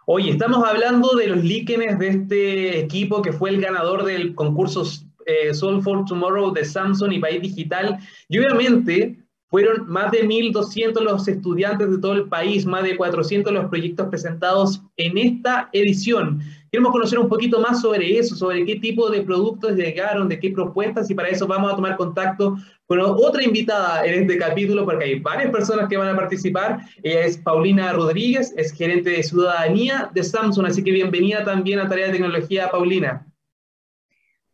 Oye, 0.06 0.30
estamos 0.30 0.62
hablando 0.68 1.16
de 1.16 1.28
los 1.28 1.42
líquenes 1.42 1.98
de 1.98 2.08
este 2.08 2.78
equipo 2.78 3.22
que 3.22 3.32
fue 3.32 3.48
el 3.48 3.60
ganador 3.60 4.04
del 4.04 4.34
concurso 4.34 4.84
eh, 5.26 5.54
Soul 5.54 5.82
for 5.82 6.04
Tomorrow 6.04 6.52
de 6.52 6.64
Samsung 6.64 7.12
y 7.12 7.18
País 7.18 7.42
Digital. 7.42 7.98
Y 8.28 8.38
obviamente 8.38 9.24
fueron 9.54 9.88
más 9.88 10.10
de 10.10 10.26
1.200 10.26 11.00
los 11.02 11.28
estudiantes 11.28 11.88
de 11.88 11.98
todo 11.98 12.14
el 12.14 12.28
país, 12.28 12.66
más 12.66 12.82
de 12.82 12.96
400 12.96 13.52
los 13.52 13.66
proyectos 13.66 14.08
presentados 14.08 14.82
en 14.96 15.16
esta 15.16 15.68
edición. 15.72 16.40
Queremos 16.72 16.90
conocer 16.90 17.20
un 17.20 17.28
poquito 17.28 17.60
más 17.60 17.80
sobre 17.80 18.18
eso, 18.18 18.34
sobre 18.34 18.64
qué 18.64 18.80
tipo 18.80 19.08
de 19.10 19.22
productos 19.22 19.76
llegaron, 19.76 20.28
de 20.28 20.40
qué 20.40 20.50
propuestas, 20.50 21.08
y 21.08 21.14
para 21.14 21.28
eso 21.28 21.46
vamos 21.46 21.72
a 21.72 21.76
tomar 21.76 21.96
contacto 21.96 22.56
con 22.86 23.00
otra 23.00 23.44
invitada 23.44 24.04
en 24.04 24.22
este 24.22 24.38
capítulo, 24.38 24.84
porque 24.84 25.04
hay 25.04 25.20
varias 25.20 25.52
personas 25.52 25.88
que 25.88 25.98
van 25.98 26.08
a 26.08 26.16
participar. 26.16 26.80
Ella 27.04 27.24
es 27.24 27.38
Paulina 27.38 27.92
Rodríguez, 27.92 28.52
es 28.56 28.72
gerente 28.72 29.10
de 29.10 29.22
ciudadanía 29.22 30.10
de 30.12 30.24
Samsung, 30.24 30.66
así 30.66 30.82
que 30.82 30.90
bienvenida 30.90 31.44
también 31.44 31.78
a 31.78 31.88
Tarea 31.88 32.06
de 32.06 32.14
Tecnología, 32.14 32.72
Paulina. 32.72 33.24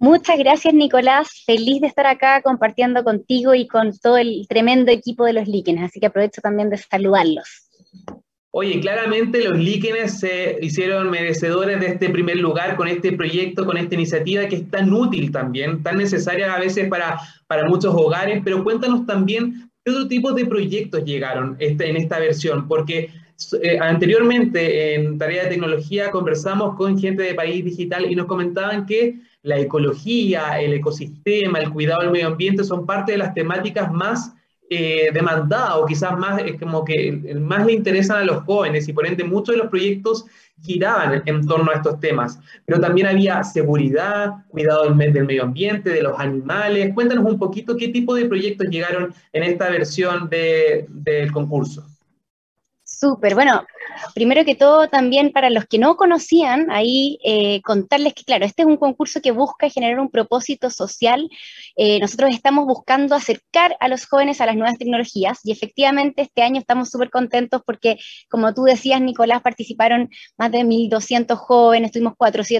Muchas 0.00 0.38
gracias, 0.38 0.73
Nicolás. 0.73 1.28
Feliz 1.45 1.83
de 1.83 1.87
estar 1.87 2.07
acá 2.07 2.40
compartiendo 2.40 3.04
contigo 3.04 3.54
y 3.54 3.69
con 3.69 3.92
todo 3.99 4.16
el 4.16 4.47
tremendo 4.49 4.90
equipo 4.90 5.26
de 5.26 5.35
los 5.35 5.47
líquenes, 5.47 5.85
así 5.85 6.00
que 6.00 6.07
aprovecho 6.07 6.40
también 6.40 6.71
de 6.71 6.78
saludarlos. 6.78 7.69
Oye, 8.50 8.80
claramente 8.80 9.45
los 9.45 9.59
líquenes 9.59 10.19
se 10.19 10.57
hicieron 10.62 11.11
merecedores 11.11 11.80
de 11.80 11.88
este 11.88 12.09
primer 12.09 12.38
lugar 12.38 12.76
con 12.76 12.88
este 12.88 13.12
proyecto, 13.12 13.66
con 13.66 13.76
esta 13.76 13.95
iniciativa 13.95 14.49
que 14.49 14.57
es 14.57 14.71
tan 14.71 14.90
útil 14.90 15.30
también, 15.30 15.83
tan 15.83 15.99
necesaria 15.99 16.54
a 16.54 16.59
veces 16.59 16.88
para, 16.88 17.21
para 17.47 17.69
muchos 17.69 17.95
hogares, 17.95 18.40
pero 18.42 18.64
cuéntanos 18.64 19.04
también 19.04 19.71
qué 19.85 19.92
otro 19.92 20.09
tipo 20.09 20.33
de 20.33 20.47
proyectos 20.47 21.04
llegaron 21.04 21.57
este, 21.59 21.90
en 21.90 21.99
esta 21.99 22.19
versión, 22.19 22.66
porque 22.66 23.11
eh, 23.62 23.78
anteriormente 23.78 24.95
en 24.95 25.19
Tarea 25.19 25.45
de 25.45 25.50
Tecnología 25.50 26.11
conversamos 26.11 26.75
con 26.76 26.99
gente 26.99 27.23
de 27.23 27.35
País 27.35 27.62
Digital 27.62 28.11
y 28.11 28.16
nos 28.16 28.26
comentaban 28.26 28.87
que 28.87 29.16
la 29.42 29.59
ecología, 29.59 30.61
el 30.61 30.75
ecosistema, 30.75 31.59
el 31.59 31.70
cuidado 31.70 32.02
del 32.02 32.11
medio 32.11 32.28
ambiente 32.28 32.64
son 32.64 32.87
parte 32.87 33.12
de 33.12 33.18
las 33.18 33.35
temáticas 33.35 33.90
más 33.92 34.35
eh, 34.73 35.11
demandada 35.12 35.78
o 35.78 35.87
quizás 35.87 36.16
más 36.16 36.40
como 36.61 36.85
que 36.85 37.11
más 37.40 37.66
le 37.66 37.73
interesan 37.73 38.18
a 38.18 38.25
los 38.25 38.44
jóvenes 38.44 38.88
y 38.88 38.92
por 38.92 39.04
ende 39.04 39.25
muchos 39.25 39.54
de 39.54 39.62
los 39.62 39.68
proyectos 39.68 40.26
giraban 40.62 41.23
en, 41.26 41.47
torno 41.47 41.73
a 41.73 41.75
estos 41.75 41.99
temas. 41.99 42.38
Pero 42.66 42.80
también 42.80 43.09
había 43.09 43.42
seguridad, 43.42 44.30
cuidado 44.49 44.88
del, 44.88 45.12
del, 45.12 45.25
medio 45.25 45.42
ambiente, 45.42 45.90
de 45.90 46.02
los 46.02 46.18
animales. 46.20 46.94
Cuéntanos 46.94 47.25
un 47.25 47.38
poquito 47.38 47.76
qué 47.76 47.88
tipo 47.88 48.14
de 48.14 48.26
proyectos 48.26 48.68
llegaron 48.68 49.12
en 49.32 49.42
esta 49.42 49.70
versión 49.70 50.28
de, 50.28 50.87
del 50.88 51.32
concurso. 51.32 51.85
Súper, 53.00 53.35
bueno, 53.35 53.64
primero 54.14 54.45
que 54.45 54.54
todo 54.54 54.88
también 54.88 55.33
para 55.33 55.49
los 55.49 55.64
que 55.64 55.78
no 55.78 55.97
conocían, 55.97 56.71
ahí 56.71 57.19
eh, 57.25 57.62
contarles 57.62 58.12
que 58.12 58.25
claro, 58.25 58.45
este 58.45 58.61
es 58.61 58.69
un 58.69 58.76
concurso 58.76 59.23
que 59.23 59.30
busca 59.30 59.71
generar 59.71 59.99
un 60.00 60.11
propósito 60.11 60.69
social. 60.69 61.30
Eh, 61.82 61.99
nosotros 61.99 62.28
estamos 62.34 62.66
buscando 62.66 63.14
acercar 63.14 63.75
a 63.80 63.88
los 63.88 64.04
jóvenes 64.04 64.42
a 64.42 64.44
las 64.44 64.54
nuevas 64.54 64.76
tecnologías 64.76 65.40
y 65.44 65.50
efectivamente 65.50 66.20
este 66.20 66.42
año 66.42 66.60
estamos 66.60 66.90
súper 66.90 67.08
contentos 67.08 67.62
porque, 67.64 67.96
como 68.28 68.52
tú 68.52 68.64
decías, 68.64 69.00
Nicolás, 69.00 69.40
participaron 69.40 70.10
más 70.37 70.52
de 70.52 70.58
1.200 70.62 71.37
jóvenes, 71.37 71.90
tuvimos 71.90 72.12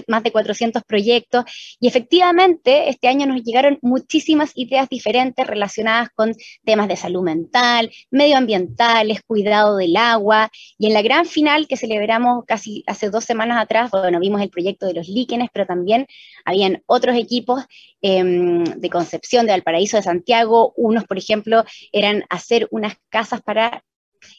más 0.07 0.23
de 0.23 0.31
400 0.31 0.81
proyectos 0.85 1.45
y 1.79 1.87
efectivamente 1.87 2.89
este 2.89 3.09
año 3.09 3.27
nos 3.27 3.43
llegaron 3.43 3.77
muchísimas 3.83 4.53
ideas 4.55 4.89
diferentes 4.89 5.45
relacionadas 5.45 6.09
con 6.15 6.33
temas 6.65 6.87
de 6.87 6.95
salud 6.95 7.21
mental, 7.21 7.91
medioambientales, 8.09 9.21
cuidado 9.21 9.77
del 9.77 9.97
agua 9.97 10.49
y 10.79 10.87
en 10.87 10.93
la 10.93 11.03
gran 11.03 11.27
final 11.27 11.67
que 11.67 11.77
celebramos 11.77 12.43
casi 12.47 12.83
hace 12.87 13.11
dos 13.11 13.25
semanas 13.25 13.61
atrás, 13.61 13.91
bueno, 13.91 14.19
vimos 14.19 14.41
el 14.41 14.49
proyecto 14.49 14.87
de 14.87 14.95
los 14.95 15.07
líquenes, 15.07 15.49
pero 15.53 15.67
también 15.67 16.07
habían 16.43 16.81
otros 16.87 17.15
equipos 17.15 17.65
em, 18.01 18.63
de 18.63 18.89
Concepción, 19.11 19.45
de 19.45 19.51
Valparaíso, 19.51 19.97
de 19.97 20.03
Santiago. 20.03 20.73
Unos, 20.77 21.03
por 21.03 21.17
ejemplo, 21.17 21.65
eran 21.91 22.23
hacer 22.29 22.67
unas 22.71 22.95
casas 23.09 23.41
para 23.41 23.83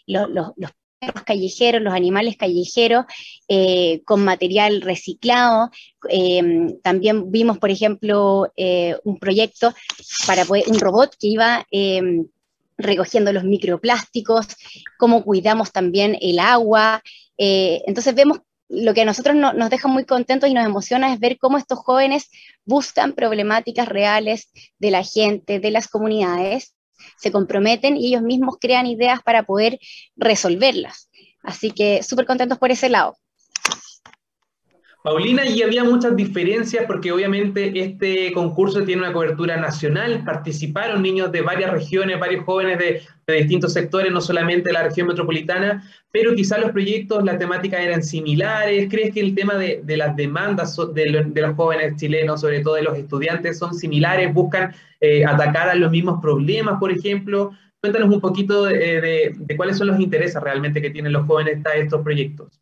los, 0.06 0.28
perros 0.98 1.24
callejeros, 1.24 1.82
los 1.82 1.92
animales 1.92 2.38
callejeros, 2.38 3.04
eh, 3.48 4.00
con 4.06 4.24
material 4.24 4.80
reciclado. 4.80 5.70
Em, 6.08 6.80
también 6.80 7.30
vimos, 7.30 7.58
por 7.58 7.70
ejemplo, 7.70 8.50
eh, 8.56 8.96
un 9.04 9.18
proyecto 9.18 9.74
para 10.26 10.44
un 10.44 10.80
robot 10.80 11.14
que 11.18 11.26
iba 11.26 11.66
em, 11.70 12.26
recogiendo 12.78 13.30
los 13.32 13.44
microplásticos, 13.44 14.46
cómo 14.96 15.22
cuidamos 15.22 15.70
también 15.70 16.16
el 16.20 16.38
agua. 16.38 17.02
Eh, 17.36 17.82
entonces 17.86 18.14
vemos 18.14 18.38
lo 18.72 18.94
que 18.94 19.02
a 19.02 19.04
nosotros 19.04 19.36
nos 19.36 19.70
deja 19.70 19.86
muy 19.86 20.06
contentos 20.06 20.48
y 20.48 20.54
nos 20.54 20.64
emociona 20.64 21.12
es 21.12 21.20
ver 21.20 21.36
cómo 21.38 21.58
estos 21.58 21.78
jóvenes 21.78 22.30
buscan 22.64 23.12
problemáticas 23.12 23.86
reales 23.86 24.50
de 24.78 24.90
la 24.90 25.04
gente, 25.04 25.60
de 25.60 25.70
las 25.70 25.88
comunidades, 25.88 26.74
se 27.18 27.30
comprometen 27.30 27.98
y 27.98 28.06
ellos 28.06 28.22
mismos 28.22 28.56
crean 28.58 28.86
ideas 28.86 29.22
para 29.22 29.42
poder 29.42 29.78
resolverlas. 30.16 31.10
Así 31.42 31.70
que 31.70 32.02
súper 32.02 32.24
contentos 32.24 32.58
por 32.58 32.70
ese 32.70 32.88
lado. 32.88 33.16
Paulina, 35.02 35.44
y 35.44 35.62
había 35.62 35.82
muchas 35.82 36.14
diferencias 36.14 36.84
porque 36.86 37.10
obviamente 37.10 37.72
este 37.74 38.32
concurso 38.32 38.84
tiene 38.84 39.02
una 39.02 39.12
cobertura 39.12 39.56
nacional, 39.56 40.22
participaron 40.24 41.02
niños 41.02 41.32
de 41.32 41.42
varias 41.42 41.72
regiones, 41.72 42.20
varios 42.20 42.44
jóvenes 42.44 42.78
de, 42.78 43.02
distintos 43.34 43.72
sectores, 43.72 44.12
no 44.12 44.20
solamente 44.20 44.68
de 44.68 44.74
la 44.74 44.84
región 44.84 45.08
metropolitana, 45.08 45.82
pero 46.12 46.34
quizás 46.36 46.60
los 46.60 46.70
proyectos, 46.70 47.24
las 47.24 47.38
temáticas 47.38 47.80
eran 47.80 48.02
similares. 48.04 48.86
¿Crees 48.88 49.12
que 49.12 49.20
el 49.20 49.34
tema 49.34 49.56
de, 49.56 49.82
las 49.96 50.14
demandas 50.14 50.76
de, 50.94 51.06
los 51.34 51.56
jóvenes 51.56 51.96
chilenos, 51.96 52.40
sobre 52.40 52.60
todo 52.60 52.74
de 52.74 52.82
los 52.82 52.96
estudiantes, 52.96 53.58
son 53.58 53.74
similares? 53.74 54.32
¿Buscan 54.32 54.72
eh, 55.00 55.24
atacar 55.24 55.68
a 55.68 55.74
los 55.74 55.90
mismos 55.90 56.20
problemas, 56.20 56.78
por 56.78 56.92
ejemplo? 56.92 57.50
Cuéntanos 57.80 58.08
un 58.08 58.20
poquito 58.20 58.66
de 58.66 59.34
cuáles 59.56 59.78
son 59.78 59.88
los 59.88 59.98
intereses 59.98 60.40
realmente 60.40 60.80
que 60.80 60.90
tienen 60.90 61.12
los 61.12 61.26
jóvenes 61.26 61.64
a 61.66 61.74
estos 61.74 62.02
proyectos 62.02 62.61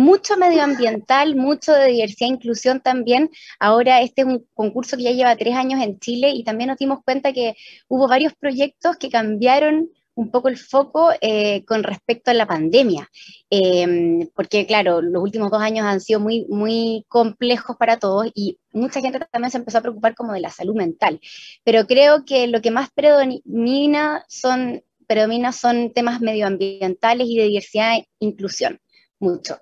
mucho 0.00 0.36
medioambiental, 0.36 1.36
mucho 1.36 1.72
de 1.72 1.88
diversidad 1.88 2.30
e 2.30 2.34
inclusión 2.34 2.80
también. 2.80 3.30
Ahora 3.58 4.00
este 4.00 4.22
es 4.22 4.26
un 4.26 4.46
concurso 4.54 4.96
que 4.96 5.04
ya 5.04 5.12
lleva 5.12 5.36
tres 5.36 5.54
años 5.54 5.82
en 5.82 5.98
Chile 6.00 6.30
y 6.30 6.42
también 6.42 6.68
nos 6.68 6.78
dimos 6.78 7.00
cuenta 7.04 7.32
que 7.32 7.54
hubo 7.88 8.08
varios 8.08 8.34
proyectos 8.34 8.96
que 8.96 9.10
cambiaron 9.10 9.90
un 10.14 10.30
poco 10.30 10.48
el 10.48 10.58
foco 10.58 11.10
eh, 11.20 11.64
con 11.64 11.82
respecto 11.82 12.30
a 12.30 12.34
la 12.34 12.46
pandemia, 12.46 13.08
em, 13.48 14.28
porque 14.34 14.66
claro, 14.66 15.00
los 15.00 15.22
últimos 15.22 15.50
dos 15.50 15.62
años 15.62 15.86
han 15.86 16.00
sido 16.00 16.20
muy, 16.20 16.46
muy 16.48 17.04
complejos 17.08 17.76
para 17.76 17.98
todos 17.98 18.26
y 18.34 18.58
mucha 18.72 19.00
gente 19.00 19.20
también 19.30 19.50
se 19.50 19.58
empezó 19.58 19.78
a 19.78 19.82
preocupar 19.82 20.14
como 20.14 20.32
de 20.32 20.40
la 20.40 20.50
salud 20.50 20.74
mental, 20.74 21.20
pero 21.64 21.86
creo 21.86 22.24
que 22.24 22.48
lo 22.48 22.60
que 22.60 22.70
más 22.70 22.90
predomina 22.90 24.24
son, 24.28 24.82
predomina 25.06 25.52
son 25.52 25.92
temas 25.92 26.20
medioambientales 26.20 27.26
y 27.28 27.38
de 27.38 27.44
diversidad 27.44 27.96
e 27.96 28.06
inclusión, 28.18 28.78
mucho. 29.20 29.58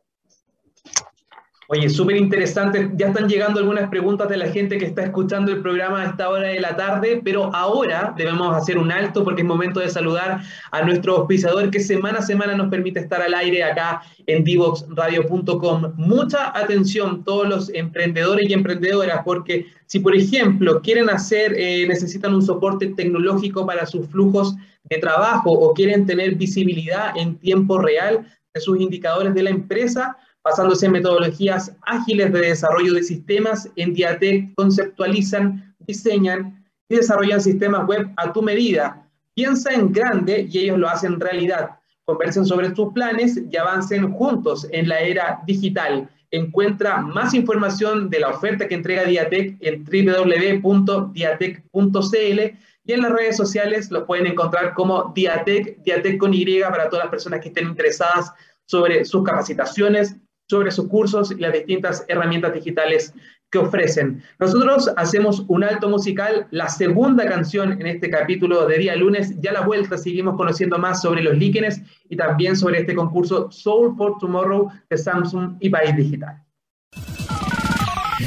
Oye, 1.71 1.91
súper 1.91 2.17
interesante. 2.17 2.91
Ya 2.95 3.09
están 3.09 3.29
llegando 3.29 3.61
algunas 3.61 3.91
preguntas 3.91 4.27
de 4.31 4.39
la 4.39 4.49
gente 4.49 4.79
que 4.79 4.87
está 4.87 5.03
escuchando 5.03 5.53
el 5.53 5.61
programa 5.61 6.01
a 6.01 6.07
esta 6.07 6.31
hora 6.31 6.49
de 6.49 6.61
la 6.61 6.75
tarde, 6.77 7.21
pero 7.23 7.55
ahora 7.55 8.15
debemos 8.17 8.57
hacer 8.57 8.79
un 8.79 8.91
alto 8.91 9.23
porque 9.23 9.43
es 9.43 9.47
momento 9.47 9.79
de 9.79 9.91
saludar 9.91 10.41
a 10.71 10.83
nuestro 10.83 11.19
auspiciador 11.19 11.71
que 11.71 11.81
semana 11.81 12.21
a 12.21 12.23
semana 12.23 12.55
nos 12.55 12.71
permite 12.71 13.01
estar 13.01 13.21
al 13.21 13.35
aire 13.35 13.63
acá 13.63 14.01
en 14.27 14.45
divoxradio.com. 14.45 15.93
Mucha 15.97 16.59
atención 16.59 17.23
todos 17.23 17.47
los 17.47 17.69
emprendedores 17.75 18.49
y 18.49 18.55
emprendedoras 18.55 19.21
porque 19.23 19.67
si 19.85 20.01
por 20.01 20.17
ejemplo 20.17 20.81
quieren 20.81 21.11
hacer, 21.11 21.53
eh, 21.55 21.87
necesitan 21.87 22.35
un 22.35 22.41
soporte 22.41 22.87
tecnológico 22.87 23.67
para 23.67 23.85
sus 23.85 24.07
flujos 24.07 24.57
de 24.85 24.97
trabajo 24.97 25.53
o 25.53 25.75
quieren 25.75 26.07
tener 26.07 26.37
visibilidad 26.37 27.15
en 27.15 27.37
tiempo 27.37 27.77
real 27.77 28.27
de 28.55 28.61
sus 28.63 28.81
indicadores 28.81 29.35
de 29.35 29.43
la 29.43 29.51
empresa, 29.51 30.17
basándose 30.49 30.87
en 30.87 30.93
metodologías 30.93 31.73
ágiles 31.83 32.33
de 32.33 32.41
desarrollo 32.41 32.95
de 32.95 33.03
sistemas, 33.03 33.69
en 33.77 33.93
Diatec 33.95 34.55
conceptualizan, 34.55 35.75
diseñan 35.81 36.65
y 36.89 36.97
desarrollan 36.97 37.41
sistemas 37.41 37.87
web 37.87 38.09
a 38.17 38.33
tu 38.33 38.43
medida. 38.43 39.07
Piensa 39.35 39.73
en 39.73 39.93
grande 39.93 40.49
y 40.51 40.59
ellos 40.59 40.79
lo 40.79 40.89
hacen 40.89 41.21
realidad. 41.21 41.77
Conversen 42.05 42.47
sobre 42.47 42.71
tus 42.71 42.93
planes 42.93 43.41
y 43.51 43.57
avancen 43.57 44.13
juntos 44.13 44.67
en 44.73 44.89
la 44.89 44.99
era 45.01 45.41
digital. 45.47 46.09
Encuentra 46.31 47.01
más 47.03 47.35
información 47.35 48.11
de 48.11 48.21
la 48.21 48.31
oferta 48.31 48.67
que 48.67 48.75
entrega 48.75 49.05
Diatec 49.05 49.57
en 49.61 49.85
www.diatec.cl 49.85 52.41
y 52.85 52.93
en 52.93 53.03
las 53.03 53.13
redes 53.13 53.37
sociales 53.37 53.91
lo 53.91 54.07
pueden 54.07 54.27
encontrar 54.27 54.73
como 54.73 55.13
Diatec, 55.15 55.83
Diatec 55.83 56.19
con 56.19 56.33
Y 56.33 56.63
para 56.63 56.89
todas 56.89 57.05
las 57.05 57.11
personas 57.11 57.41
que 57.41 57.49
estén 57.49 57.69
interesadas 57.69 58.33
sobre 58.65 59.05
sus 59.05 59.23
capacitaciones, 59.25 60.17
sobre 60.49 60.71
sus 60.71 60.89
cursos 60.89 61.31
y 61.31 61.37
las 61.37 61.53
distintas 61.53 62.05
herramientas 62.09 62.55
digitales 62.55 63.13
que 63.51 63.59
ofrecen. 63.59 64.23
Nosotros 64.39 64.91
hacemos 64.97 65.45
un 65.49 65.65
alto 65.65 65.89
musical, 65.89 66.47
la 66.51 66.69
segunda 66.69 67.27
canción 67.27 67.73
en 67.73 67.87
este 67.87 68.11
capítulo 68.11 68.67
de 68.67 68.79
día 68.79 68.97
lunes. 68.97 69.35
Ya 69.41 69.51
a 69.51 69.55
la 69.55 69.61
vuelta 69.63 69.97
seguimos 69.97 70.37
conociendo 70.37 70.79
más 70.79 71.01
sobre 71.01 71.23
los 71.23 71.37
líquenes 71.37 71.81
y 72.09 72.17
también 72.17 72.57
sobre 72.57 72.81
este 72.81 72.95
concurso 72.95 73.51
Soul 73.51 73.97
for 73.97 74.19
Tomorrow 74.19 74.71
de 74.91 74.99
Samsung 74.99 75.57
y 75.61 75.71
País 75.71 75.97
Digital. 75.97 76.43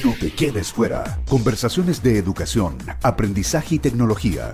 No 0.03 0.13
te 0.19 0.31
quedes 0.31 0.71
fuera. 0.71 1.19
Conversaciones 1.27 2.01
de 2.01 2.17
educación, 2.17 2.77
aprendizaje 3.03 3.75
y 3.75 3.79
tecnología. 3.79 4.49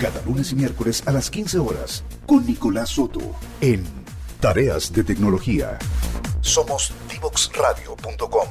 Cada 0.00 0.22
lunes 0.26 0.52
y 0.52 0.56
miércoles 0.56 1.02
a 1.06 1.12
las 1.12 1.30
15 1.30 1.58
horas 1.58 2.04
con 2.26 2.44
Nicolás 2.44 2.90
Soto 2.90 3.20
en 3.60 3.84
Tareas 4.46 4.92
de 4.92 5.02
Tecnología. 5.02 5.76
Somos 6.40 6.92
divoxradio.com. 7.10 8.46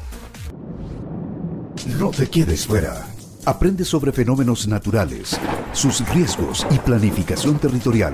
No 1.98 2.10
te 2.12 2.28
quedes 2.30 2.68
fuera. 2.68 3.08
Aprende 3.46 3.86
sobre 3.86 4.12
fenómenos 4.12 4.68
naturales, 4.68 5.40
sus 5.72 6.06
riesgos 6.10 6.68
y 6.70 6.80
planificación 6.80 7.60
territorial. 7.60 8.14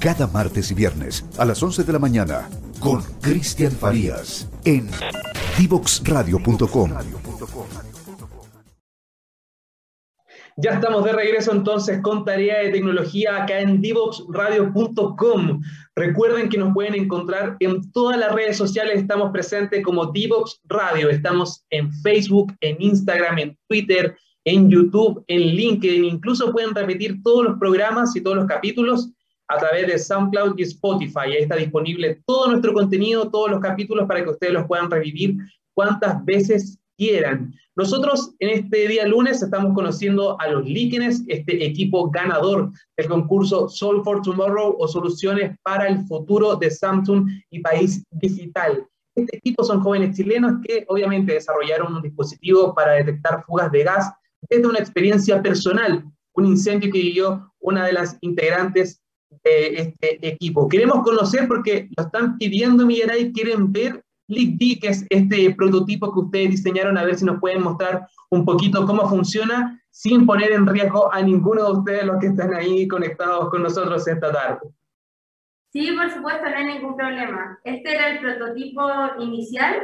Cada 0.00 0.26
martes 0.26 0.70
y 0.70 0.74
viernes 0.74 1.24
a 1.38 1.46
las 1.46 1.62
11 1.62 1.84
de 1.84 1.92
la 1.94 1.98
mañana 1.98 2.50
con 2.78 3.00
Cristian 3.22 3.72
Farías 3.72 4.46
en 4.66 4.90
divoxradio.com. 5.56 6.90
Ya 10.56 10.74
estamos 10.74 11.02
de 11.04 11.12
regreso 11.12 11.50
entonces 11.50 12.00
con 12.00 12.24
tarea 12.24 12.60
de 12.60 12.70
tecnología 12.70 13.42
acá 13.42 13.58
en 13.58 13.80
divoxradio.com. 13.80 15.60
Recuerden 15.96 16.48
que 16.48 16.58
nos 16.58 16.72
pueden 16.72 16.94
encontrar 16.94 17.56
en 17.58 17.90
todas 17.90 18.18
las 18.18 18.32
redes 18.32 18.56
sociales, 18.56 19.00
estamos 19.00 19.32
presentes 19.32 19.82
como 19.82 20.12
Divox 20.12 20.60
Radio, 20.64 21.10
estamos 21.10 21.64
en 21.70 21.92
Facebook, 22.02 22.52
en 22.60 22.80
Instagram, 22.80 23.38
en 23.40 23.58
Twitter, 23.68 24.16
en 24.44 24.70
YouTube, 24.70 25.24
en 25.26 25.40
LinkedIn, 25.40 26.04
incluso 26.04 26.52
pueden 26.52 26.72
repetir 26.72 27.20
todos 27.24 27.44
los 27.46 27.58
programas 27.58 28.14
y 28.14 28.20
todos 28.20 28.36
los 28.36 28.46
capítulos 28.46 29.10
a 29.48 29.58
través 29.58 29.88
de 29.88 29.98
SoundCloud 29.98 30.54
y 30.56 30.62
Spotify. 30.62 31.32
Ahí 31.32 31.42
está 31.42 31.56
disponible 31.56 32.22
todo 32.26 32.50
nuestro 32.50 32.72
contenido, 32.72 33.28
todos 33.28 33.50
los 33.50 33.60
capítulos 33.60 34.06
para 34.06 34.22
que 34.22 34.30
ustedes 34.30 34.52
los 34.52 34.66
puedan 34.66 34.88
revivir 34.88 35.36
cuantas 35.74 36.24
veces 36.24 36.78
quieran. 36.96 37.54
Nosotros 37.76 38.34
en 38.38 38.50
este 38.50 38.88
día 38.88 39.06
lunes 39.06 39.42
estamos 39.42 39.74
conociendo 39.74 40.40
a 40.40 40.48
los 40.48 40.64
líquenes, 40.64 41.24
este 41.26 41.64
equipo 41.64 42.08
ganador 42.10 42.70
del 42.96 43.08
concurso 43.08 43.68
Soul 43.68 44.04
for 44.04 44.22
Tomorrow 44.22 44.76
o 44.78 44.86
Soluciones 44.86 45.56
para 45.62 45.88
el 45.88 46.06
Futuro 46.06 46.54
de 46.56 46.70
Samsung 46.70 47.28
y 47.50 47.60
País 47.60 48.04
Digital. 48.12 48.86
Este 49.16 49.36
equipo 49.36 49.64
son 49.64 49.80
jóvenes 49.80 50.16
chilenos 50.16 50.60
que 50.66 50.84
obviamente 50.88 51.34
desarrollaron 51.34 51.94
un 51.94 52.02
dispositivo 52.02 52.74
para 52.74 52.92
detectar 52.92 53.44
fugas 53.44 53.70
de 53.72 53.84
gas 53.84 54.12
desde 54.48 54.66
una 54.66 54.78
experiencia 54.78 55.42
personal, 55.42 56.04
un 56.34 56.46
incendio 56.46 56.92
que 56.92 56.98
vivió 56.98 57.52
una 57.60 57.86
de 57.86 57.92
las 57.92 58.16
integrantes 58.20 59.00
de 59.42 59.76
este 59.76 60.26
equipo. 60.26 60.68
Queremos 60.68 61.02
conocer 61.02 61.48
porque 61.48 61.88
lo 61.96 62.04
están 62.04 62.38
pidiendo, 62.38 62.86
Miguel, 62.86 63.10
y 63.18 63.32
quieren 63.32 63.72
ver 63.72 64.02
LeakD, 64.28 64.80
que 64.80 64.88
es 64.88 65.06
este 65.10 65.54
prototipo 65.54 66.12
que 66.12 66.20
ustedes 66.20 66.50
diseñaron, 66.50 66.96
a 66.98 67.04
ver 67.04 67.16
si 67.16 67.24
nos 67.24 67.40
pueden 67.40 67.62
mostrar 67.62 68.06
un 68.30 68.44
poquito 68.44 68.86
cómo 68.86 69.08
funciona 69.08 69.80
sin 69.90 70.26
poner 70.26 70.52
en 70.52 70.66
riesgo 70.66 71.12
a 71.12 71.22
ninguno 71.22 71.64
de 71.64 71.72
ustedes 71.78 72.04
los 72.04 72.18
que 72.18 72.26
están 72.26 72.54
ahí 72.54 72.88
conectados 72.88 73.48
con 73.50 73.62
nosotros 73.62 74.06
esta 74.08 74.32
tarde. 74.32 74.60
Sí, 75.72 75.92
por 75.92 76.10
supuesto, 76.10 76.48
no 76.48 76.56
hay 76.56 76.66
ningún 76.66 76.96
problema. 76.96 77.58
Este 77.64 77.94
era 77.94 78.08
el 78.08 78.20
prototipo 78.20 78.82
inicial 79.18 79.82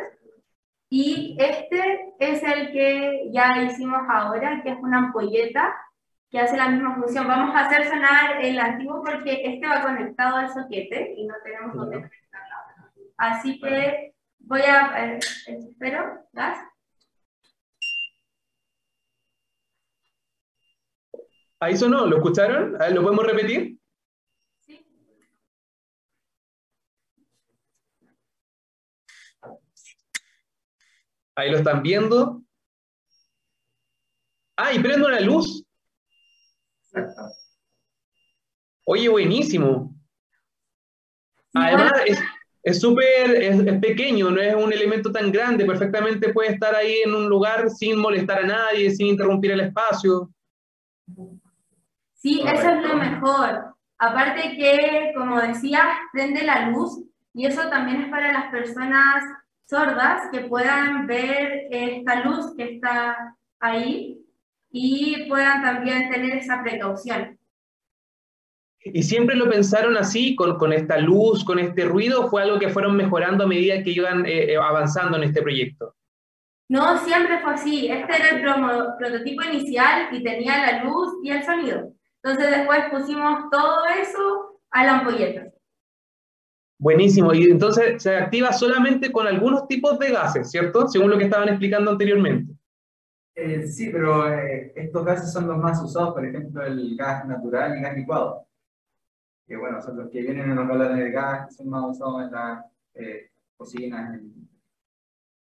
y 0.88 1.36
este 1.38 2.14
es 2.18 2.42
el 2.42 2.72
que 2.72 3.30
ya 3.32 3.62
hicimos 3.62 4.00
ahora, 4.08 4.62
que 4.62 4.70
es 4.70 4.78
una 4.80 4.98
ampolleta 4.98 5.74
que 6.30 6.38
hace 6.38 6.56
la 6.56 6.68
misma 6.68 6.94
función. 6.96 7.26
Vamos 7.26 7.54
a 7.54 7.66
hacer 7.66 7.86
sonar 7.88 8.42
el 8.42 8.58
antiguo 8.58 9.02
porque 9.04 9.42
este 9.44 9.66
va 9.66 9.82
conectado 9.82 10.36
al 10.36 10.52
soquete 10.52 11.14
y 11.16 11.26
no 11.26 11.34
tenemos 11.44 11.74
donde 11.74 11.96
conectarlo. 11.96 12.56
Así 13.16 13.60
que 13.60 14.14
Voy 14.50 14.62
a, 14.62 15.14
eh, 15.14 15.20
espero, 15.46 16.26
gas. 16.32 16.58
Ahí 21.60 21.76
sonó, 21.76 22.04
¿lo 22.04 22.16
escucharon? 22.16 22.76
¿Lo 22.92 23.02
podemos 23.02 23.24
repetir? 23.24 23.78
Sí. 24.58 24.84
Ahí 31.36 31.52
lo 31.52 31.58
están 31.58 31.84
viendo. 31.84 32.42
Ah, 34.56 34.72
y 34.72 34.80
prendo 34.80 35.08
la 35.08 35.20
luz. 35.20 35.64
Oye, 38.84 39.08
buenísimo. 39.08 39.94
Además, 41.54 41.92
es, 42.04 42.18
es 42.62 42.80
súper, 42.80 43.30
es, 43.42 43.80
pequeño, 43.80 44.30
no 44.30 44.40
es 44.40 44.54
un 44.54 44.72
elemento 44.72 45.10
tan 45.10 45.32
grande, 45.32 45.64
perfectamente 45.64 46.32
puede 46.32 46.52
estar 46.52 46.74
ahí 46.74 46.96
en 47.04 47.14
un 47.14 47.28
lugar 47.28 47.70
sin 47.70 47.98
molestar 47.98 48.44
a 48.44 48.46
nadie, 48.46 48.90
sin 48.90 49.08
interrumpir 49.08 49.52
el 49.52 49.60
espacio. 49.60 50.30
Sí, 52.14 52.42
eso 52.46 52.68
es 52.68 52.82
lo 52.86 52.96
mejor. 52.96 53.74
Aparte 53.98 54.56
que, 54.56 55.12
como 55.16 55.40
decía, 55.40 55.84
prende 56.12 56.42
la 56.42 56.68
luz 56.68 57.02
y 57.32 57.46
eso 57.46 57.68
también 57.70 58.02
es 58.02 58.10
para 58.10 58.32
las 58.32 58.50
personas 58.50 59.24
sordas 59.66 60.28
que 60.30 60.40
puedan 60.40 61.06
ver 61.06 61.66
esta 61.70 62.24
luz 62.24 62.54
que 62.56 62.74
está 62.74 63.36
ahí 63.58 64.18
y 64.70 65.28
puedan 65.28 65.62
también 65.62 66.10
tener 66.10 66.38
esa 66.38 66.62
precaución. 66.62 67.39
¿Y 68.82 69.02
siempre 69.02 69.36
lo 69.36 69.48
pensaron 69.48 69.96
así, 69.96 70.34
con, 70.34 70.56
con, 70.56 70.72
esta 70.72 70.98
luz, 70.98 71.44
con 71.44 71.58
este 71.58 71.84
ruido? 71.84 72.28
¿Fue 72.28 72.42
algo 72.42 72.58
que 72.58 72.70
fueron 72.70 72.96
mejorando 72.96 73.44
a 73.44 73.46
medida 73.46 73.82
que 73.82 73.90
iban 73.90 74.24
eh, 74.24 74.52
eh, 74.52 74.56
avanzando 74.56 75.18
en 75.18 75.24
este 75.24 75.42
proyecto? 75.42 75.94
No, 76.68 76.96
siempre 76.98 77.40
fue 77.40 77.54
así. 77.54 77.88
Este 77.88 78.16
era 78.16 78.28
el 78.30 78.96
prototipo 78.98 79.42
inicial 79.42 80.08
y 80.12 80.22
tenía 80.22 80.58
la 80.58 80.84
luz 80.84 81.12
y 81.22 81.30
el 81.30 81.42
sonido. 81.42 81.92
Entonces 82.22 82.56
después 82.56 82.80
pusimos 82.90 83.50
todo 83.50 83.84
eso 84.00 84.60
a 84.70 84.84
la 84.84 84.98
ampolleta. 84.98 85.46
Buenísimo. 86.78 87.34
Y 87.34 87.50
entonces 87.50 88.02
se 88.02 88.16
activa 88.16 88.52
solamente 88.52 89.12
con 89.12 89.26
algunos 89.26 89.66
tipos 89.68 89.98
de 89.98 90.10
gases, 90.10 90.50
¿cierto? 90.50 90.88
Según 90.88 91.10
lo 91.10 91.18
que 91.18 91.24
estaban 91.24 91.48
explicando 91.50 91.90
anteriormente. 91.90 92.54
Eh, 93.34 93.66
sí, 93.66 93.90
pero 93.90 94.32
estos 94.74 95.04
gases 95.04 95.32
son 95.32 95.48
los 95.48 95.58
más 95.58 95.82
usados, 95.82 96.14
por 96.14 96.24
ejemplo, 96.24 96.64
el 96.64 96.96
gas 96.96 97.26
natural 97.26 97.76
y 97.76 97.82
gas 97.82 97.96
licuado 97.96 98.46
que 99.50 99.56
bueno, 99.56 99.82
son 99.82 99.96
los 99.96 100.08
que 100.10 100.20
vienen 100.20 100.48
en 100.48 100.54
los 100.54 100.68
galones 100.68 100.96
de 100.96 101.10
gas, 101.10 101.48
que 101.48 101.54
son 101.54 101.70
más 101.70 101.90
usados 101.90 102.22
en 102.22 102.30
las 102.30 102.64
eh, 102.94 103.30
cocinas, 103.56 104.14
en, 104.14 104.48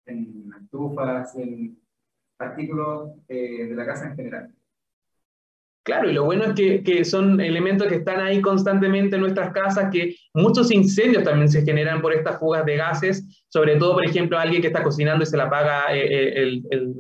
en, 0.05 0.53
estufas, 0.61 1.35
en 1.37 1.79
artículos 2.39 3.13
eh, 3.29 3.65
de 3.65 3.75
la 3.75 3.87
casa 3.87 4.09
en 4.09 4.15
general. 4.15 4.55
Claro, 5.83 6.11
y 6.11 6.13
lo 6.13 6.25
bueno 6.25 6.45
es 6.45 6.53
que, 6.53 6.83
que, 6.83 7.03
son 7.03 7.41
elementos 7.41 7.89
que 7.89 7.95
están 7.97 8.21
ahí 8.21 8.43
constantemente 8.43 9.17
en 9.17 9.23
nuestras 9.23 9.55
casas, 9.55 9.91
que 9.91 10.15
muchos 10.35 10.71
incendios 10.71 11.25
también 11.25 11.49
se 11.49 11.63
generan 11.63 12.03
por 12.03 12.13
estas 12.13 12.39
fugas 12.39 12.67
de 12.67 12.77
gases, 12.77 13.44
sobre 13.55 13.77
todo, 13.77 13.93
por 13.93 14.05
ejemplo, 14.05 14.37
alguien 14.37 14.61
que 14.61 14.67
está 14.67 14.83
cocinando 14.83 15.23
y 15.23 15.27
se 15.29 15.37
la 15.37 15.45
apaga 15.45 15.95
eh, 15.95 16.01
eh, 16.01 16.43
el, 16.43 16.63
el, 16.73 16.97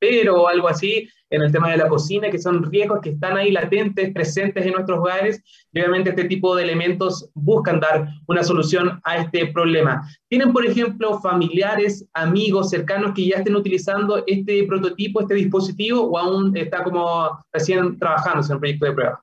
el, 0.00 0.28
o 0.30 0.48
algo 0.48 0.66
así, 0.66 1.08
en 1.30 1.42
el 1.42 1.52
tema 1.52 1.70
de 1.70 1.76
la 1.76 1.86
cocina, 1.88 2.28
que 2.28 2.40
son 2.40 2.68
riesgos 2.68 2.98
que 3.00 3.10
están 3.10 3.36
ahí 3.36 3.52
latentes, 3.52 4.12
presentes 4.12 4.66
en 4.66 4.72
nuestros 4.72 4.98
hogares, 4.98 5.40
y 5.72 5.78
obviamente 5.78 6.10
este 6.10 6.24
tipo 6.24 6.56
de 6.56 6.64
elementos 6.64 7.30
buscan 7.34 7.78
dar 7.78 8.08
una 8.26 8.42
solución 8.42 9.00
a 9.04 9.18
este 9.18 9.46
problema. 9.52 10.02
¿Tienen, 10.28 10.52
por 10.52 10.66
ejemplo, 10.66 11.20
familiares, 11.20 12.04
amigos, 12.14 12.70
cercanos 12.70 13.12
que 13.14 13.28
ya 13.28 13.36
estén 13.36 13.54
utilizando 13.54 14.24
este 14.26 14.64
prototipo, 14.64 15.20
este 15.20 15.34
dispositivo, 15.34 16.02
o 16.02 16.18
aún 16.18 16.56
está 16.56 16.82
como 16.82 17.38
recién 17.52 17.96
trabajando 18.00 18.44
en 18.44 18.54
un 18.54 18.58
proyecto 18.58 18.86
de 18.86 18.92
prueba? 18.92 19.22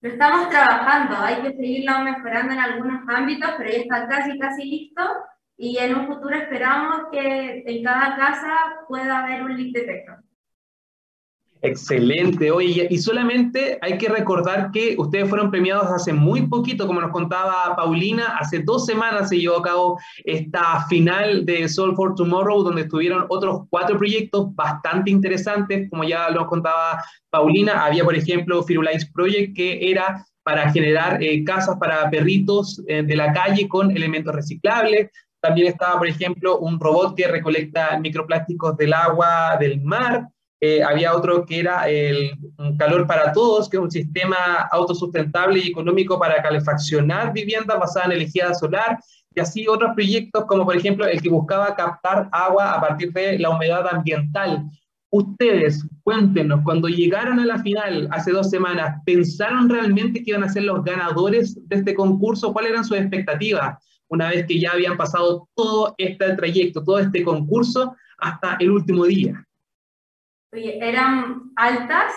Lo 0.00 0.08
estamos 0.08 0.48
trabajando, 0.48 1.16
hay 1.18 1.42
que 1.42 1.52
seguirlo 1.54 1.98
mejorando 1.98 2.54
en 2.54 2.60
algunos 2.60 3.02
ámbitos, 3.08 3.50
pero 3.58 3.70
ya 3.70 3.76
está 3.76 4.08
casi, 4.08 4.38
casi 4.38 4.64
listo 4.64 5.02
y 5.56 5.78
en 5.78 5.94
un 5.94 6.06
futuro 6.06 6.34
esperamos 6.34 7.06
que 7.12 7.62
en 7.66 7.82
cada 7.84 8.16
casa 8.16 8.54
pueda 8.88 9.20
haber 9.20 9.42
un 9.42 9.56
leak 9.56 9.72
detector. 9.72 10.24
Excelente. 11.64 12.50
Oye, 12.50 12.86
y 12.90 12.98
solamente 12.98 13.78
hay 13.80 13.96
que 13.96 14.10
recordar 14.10 14.70
que 14.70 14.96
ustedes 14.98 15.26
fueron 15.30 15.50
premiados 15.50 15.86
hace 15.86 16.12
muy 16.12 16.46
poquito, 16.46 16.86
como 16.86 17.00
nos 17.00 17.10
contaba 17.10 17.74
Paulina, 17.74 18.36
hace 18.38 18.58
dos 18.58 18.84
semanas 18.84 19.30
se 19.30 19.38
llevó 19.38 19.56
a 19.56 19.62
cabo 19.62 19.98
esta 20.24 20.84
final 20.88 21.46
de 21.46 21.66
Soul 21.66 21.96
for 21.96 22.14
Tomorrow, 22.14 22.64
donde 22.64 22.82
estuvieron 22.82 23.24
otros 23.30 23.62
cuatro 23.70 23.96
proyectos 23.96 24.54
bastante 24.54 25.10
interesantes, 25.10 25.88
como 25.88 26.04
ya 26.04 26.28
nos 26.28 26.48
contaba 26.48 27.02
Paulina. 27.30 27.82
Había, 27.82 28.04
por 28.04 28.14
ejemplo, 28.14 28.62
Firulais 28.62 29.10
Project, 29.10 29.56
que 29.56 29.90
era 29.90 30.22
para 30.42 30.70
generar 30.70 31.22
eh, 31.22 31.42
casas 31.44 31.78
para 31.78 32.10
perritos 32.10 32.82
eh, 32.86 33.02
de 33.02 33.16
la 33.16 33.32
calle 33.32 33.66
con 33.66 33.90
elementos 33.90 34.34
reciclables. 34.34 35.10
También 35.44 35.66
estaba, 35.66 35.98
por 35.98 36.08
ejemplo, 36.08 36.58
un 36.58 36.80
robot 36.80 37.14
que 37.14 37.28
recolecta 37.28 37.98
microplásticos 37.98 38.78
del 38.78 38.94
agua 38.94 39.58
del 39.60 39.78
mar. 39.82 40.26
Eh, 40.58 40.82
había 40.82 41.14
otro 41.14 41.44
que 41.44 41.60
era 41.60 41.86
el 41.86 42.30
Calor 42.78 43.06
para 43.06 43.30
Todos, 43.30 43.68
que 43.68 43.76
es 43.76 43.82
un 43.82 43.90
sistema 43.90 44.66
autosustentable 44.72 45.58
y 45.58 45.68
económico 45.68 46.18
para 46.18 46.42
calefaccionar 46.42 47.34
viviendas 47.34 47.78
basadas 47.78 48.06
en 48.06 48.12
energía 48.12 48.54
solar, 48.54 48.98
y 49.34 49.40
así 49.40 49.68
otros 49.68 49.90
proyectos 49.94 50.46
como 50.46 50.64
por 50.64 50.78
ejemplo 50.78 51.06
el 51.06 51.20
que 51.20 51.28
buscaba 51.28 51.76
captar 51.76 52.26
agua 52.32 52.72
a 52.72 52.80
partir 52.80 53.12
de 53.12 53.38
la 53.38 53.50
humedad 53.50 53.86
ambiental. 53.86 54.64
Ustedes, 55.10 55.86
cuéntenos, 56.04 56.62
cuando 56.64 56.88
llegaron 56.88 57.38
a 57.38 57.44
la 57.44 57.58
final 57.58 58.08
hace 58.12 58.32
dos 58.32 58.48
semanas, 58.48 59.02
¿pensaron 59.04 59.68
realmente 59.68 60.22
que 60.22 60.30
iban 60.30 60.44
a 60.44 60.48
ser 60.48 60.62
los 60.62 60.82
ganadores 60.82 61.54
de 61.68 61.76
este 61.76 61.94
concurso? 61.94 62.54
¿Cuáles 62.54 62.70
eran 62.70 62.84
sus 62.86 62.96
expectativas 62.96 63.76
una 64.08 64.28
vez 64.28 64.46
que 64.46 64.60
ya 64.60 64.72
habían 64.72 64.96
pasado 64.96 65.48
todo 65.54 65.94
este 65.98 66.34
trayecto, 66.34 66.84
todo 66.84 66.98
este 66.98 67.24
concurso 67.24 67.96
hasta 68.18 68.56
el 68.60 68.70
último 68.70 69.04
día? 69.04 69.44
Oye, 70.52 70.78
eran 70.80 71.50
altas, 71.56 72.12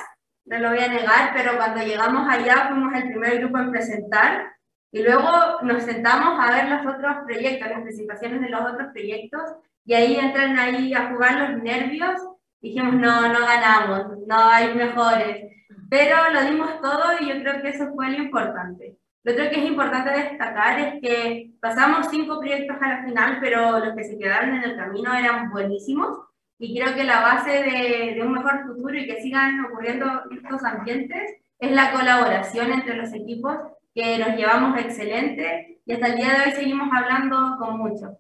no 0.46 0.60
lo 0.60 0.70
voy 0.70 0.80
a 0.80 0.90
negar, 0.90 1.32
pero 1.36 1.58
cuando 1.58 1.84
llegamos 1.84 2.28
allá 2.30 2.70
fuimos 2.70 2.94
el 2.94 3.04
primer 3.04 3.40
grupo 3.40 3.58
en 3.58 3.72
presentar 3.72 4.52
y 4.92 5.04
luego 5.04 5.62
nos 5.64 5.84
sentamos 5.84 6.40
a 6.40 6.52
ver 6.52 6.70
los 6.70 6.96
otros 6.96 7.18
proyectos, 7.26 7.70
las 7.70 7.82
presentaciones 7.82 8.42
de 8.42 8.50
los 8.50 8.62
otros 8.62 8.88
proyectos 8.94 9.42
y 9.86 9.94
ahí 9.94 10.16
entran 10.16 10.58
ahí 10.58 10.94
a 10.94 11.10
jugar 11.10 11.50
los 11.50 11.64
nervios 11.64 12.22
dijimos, 12.62 12.94
no, 12.96 13.34
no 13.34 13.40
ganamos, 13.40 14.18
no 14.28 14.50
hay 14.50 14.74
mejores, 14.74 15.52
pero 15.90 16.16
lo 16.32 16.42
dimos 16.44 16.82
todo 16.82 17.04
y 17.20 17.30
yo 17.30 17.40
creo 17.42 17.62
que 17.62 17.70
eso 17.70 17.92
fue 17.94 18.10
lo 18.12 18.24
importante. 18.24 18.98
Lo 19.28 19.34
otro 19.34 19.50
que 19.50 19.60
es 19.60 19.70
importante 19.70 20.10
destacar 20.10 20.80
es 20.80 21.02
que 21.02 21.52
pasamos 21.60 22.08
cinco 22.10 22.40
proyectos 22.40 22.78
a 22.80 22.88
la 22.88 23.04
final, 23.04 23.40
pero 23.42 23.78
los 23.78 23.94
que 23.94 24.06
se 24.06 24.18
quedaron 24.18 24.56
en 24.56 24.64
el 24.64 24.78
camino 24.78 25.14
eran 25.14 25.52
buenísimos 25.52 26.18
y 26.58 26.74
creo 26.80 26.96
que 26.96 27.04
la 27.04 27.20
base 27.20 27.52
de, 27.52 28.14
de 28.16 28.22
un 28.22 28.32
mejor 28.32 28.66
futuro 28.66 28.98
y 28.98 29.06
que 29.06 29.22
sigan 29.22 29.66
ocurriendo 29.66 30.06
estos 30.32 30.64
ambientes 30.64 31.42
es 31.60 31.72
la 31.72 31.92
colaboración 31.92 32.72
entre 32.72 32.96
los 32.96 33.14
equipos 33.14 33.58
que 33.94 34.18
nos 34.18 34.38
llevamos 34.38 34.80
excelente 34.80 35.82
y 35.86 35.92
hasta 35.92 36.08
el 36.08 36.16
día 36.16 36.30
de 36.30 36.46
hoy 36.46 36.52
seguimos 36.54 36.88
hablando 36.94 37.58
con 37.60 37.80
mucho. 37.80 38.18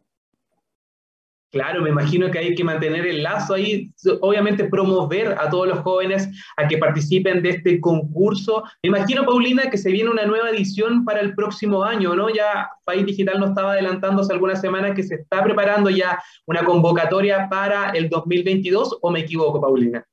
Claro, 1.49 1.81
me 1.81 1.89
imagino 1.89 2.29
que 2.29 2.39
hay 2.39 2.55
que 2.55 2.63
mantener 2.63 3.07
el 3.07 3.23
lazo 3.23 3.53
ahí, 3.53 3.89
obviamente 4.19 4.65
promover 4.65 5.37
a 5.39 5.49
todos 5.49 5.67
los 5.67 5.79
jóvenes 5.79 6.27
a 6.57 6.67
que 6.67 6.77
participen 6.77 7.41
de 7.41 7.51
este 7.51 7.79
concurso. 7.79 8.63
Me 8.83 8.89
imagino, 8.89 9.25
Paulina, 9.25 9.69
que 9.69 9.77
se 9.77 9.91
viene 9.91 10.09
una 10.09 10.25
nueva 10.25 10.49
edición 10.49 11.05
para 11.05 11.21
el 11.21 11.35
próximo 11.35 11.85
año, 11.85 12.15
¿no? 12.15 12.29
Ya 12.29 12.69
País 12.83 13.05
Digital 13.05 13.39
nos 13.39 13.49
estaba 13.49 13.71
adelantando 13.71 14.21
hace 14.21 14.33
algunas 14.33 14.59
semanas 14.59 14.93
que 14.93 15.03
se 15.03 15.15
está 15.15 15.41
preparando 15.41 15.89
ya 15.89 16.21
una 16.45 16.65
convocatoria 16.65 17.47
para 17.49 17.91
el 17.91 18.09
2022, 18.09 18.97
¿o 19.01 19.09
me 19.09 19.21
equivoco, 19.21 19.61
Paulina? 19.61 20.05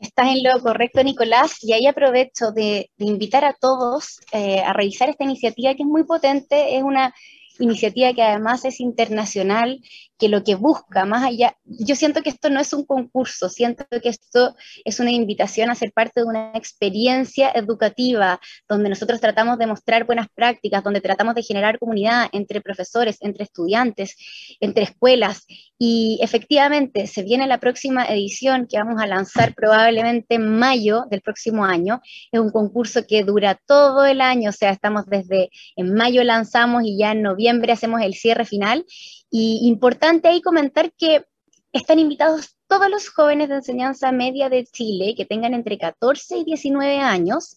Estás 0.00 0.26
en 0.28 0.42
lo 0.42 0.60
correcto, 0.60 1.02
Nicolás, 1.04 1.62
y 1.62 1.72
ahí 1.72 1.86
aprovecho 1.86 2.50
de, 2.50 2.90
invitar 2.98 3.44
a 3.44 3.54
todos 3.54 4.20
eh, 4.32 4.60
a 4.60 4.72
revisar 4.72 5.08
esta 5.08 5.24
iniciativa 5.24 5.74
que 5.74 5.84
es 5.84 5.88
muy 5.88 6.04
potente, 6.04 6.76
es 6.76 6.82
una 6.82 7.14
iniciativa 7.58 8.12
que 8.12 8.22
además 8.22 8.64
es 8.64 8.80
internacional, 8.80 9.80
que 10.18 10.28
lo 10.28 10.44
que 10.44 10.54
busca, 10.54 11.04
más 11.04 11.24
allá, 11.24 11.56
yo 11.64 11.94
siento 11.94 12.22
que 12.22 12.30
esto 12.30 12.48
no 12.48 12.60
es 12.60 12.72
un 12.72 12.84
concurso, 12.84 13.48
siento 13.48 13.84
que 14.02 14.08
esto 14.08 14.56
es 14.84 14.98
una 14.98 15.10
invitación 15.10 15.68
a 15.68 15.74
ser 15.74 15.92
parte 15.92 16.20
de 16.20 16.26
una 16.26 16.52
experiencia 16.54 17.50
educativa, 17.50 18.40
donde 18.68 18.88
nosotros 18.88 19.20
tratamos 19.20 19.58
de 19.58 19.66
mostrar 19.66 20.04
buenas 20.04 20.28
prácticas, 20.34 20.82
donde 20.82 21.00
tratamos 21.00 21.34
de 21.34 21.42
generar 21.42 21.78
comunidad 21.78 22.28
entre 22.32 22.60
profesores, 22.60 23.18
entre 23.20 23.44
estudiantes, 23.44 24.16
entre 24.60 24.84
escuelas, 24.84 25.46
y 25.78 26.18
efectivamente 26.22 27.06
se 27.06 27.22
viene 27.22 27.46
la 27.46 27.58
próxima 27.58 28.06
edición 28.06 28.66
que 28.66 28.78
vamos 28.78 29.00
a 29.02 29.06
lanzar 29.06 29.54
probablemente 29.54 30.36
en 30.36 30.58
mayo 30.58 31.04
del 31.10 31.20
próximo 31.20 31.64
año, 31.64 32.00
es 32.32 32.40
un 32.40 32.50
concurso 32.50 33.06
que 33.06 33.22
dura 33.22 33.60
todo 33.66 34.06
el 34.06 34.22
año, 34.22 34.48
o 34.48 34.54
sea, 34.54 34.70
estamos 34.70 35.04
desde 35.06 35.50
en 35.76 35.92
mayo 35.92 36.24
lanzamos 36.24 36.84
y 36.84 36.96
ya 36.96 37.12
en 37.12 37.22
noviembre 37.22 37.45
hacemos 37.72 38.00
el 38.02 38.14
cierre 38.14 38.44
final, 38.44 38.84
y 39.30 39.60
importante 39.68 40.28
ahí 40.28 40.40
comentar 40.40 40.92
que 40.92 41.24
están 41.72 41.98
invitados 41.98 42.56
todos 42.68 42.90
los 42.90 43.08
jóvenes 43.08 43.48
de 43.48 43.56
enseñanza 43.56 44.12
media 44.12 44.48
de 44.48 44.64
Chile 44.64 45.14
que 45.16 45.24
tengan 45.24 45.54
entre 45.54 45.78
14 45.78 46.38
y 46.38 46.44
19 46.44 46.98
años. 46.98 47.56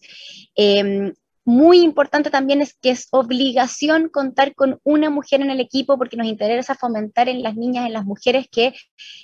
Em, 0.54 1.12
muy 1.44 1.80
importante 1.80 2.30
también 2.30 2.60
es 2.60 2.74
que 2.74 2.90
es 2.90 3.08
obligación 3.10 4.08
contar 4.08 4.54
con 4.54 4.78
una 4.84 5.10
mujer 5.10 5.40
en 5.40 5.50
el 5.50 5.58
equipo 5.58 5.96
porque 5.98 6.16
nos 6.16 6.26
interesa 6.26 6.74
fomentar 6.74 7.28
en 7.28 7.42
las 7.42 7.56
niñas, 7.56 7.86
en 7.86 7.94
las 7.94 8.04
mujeres 8.04 8.46
que 8.50 8.74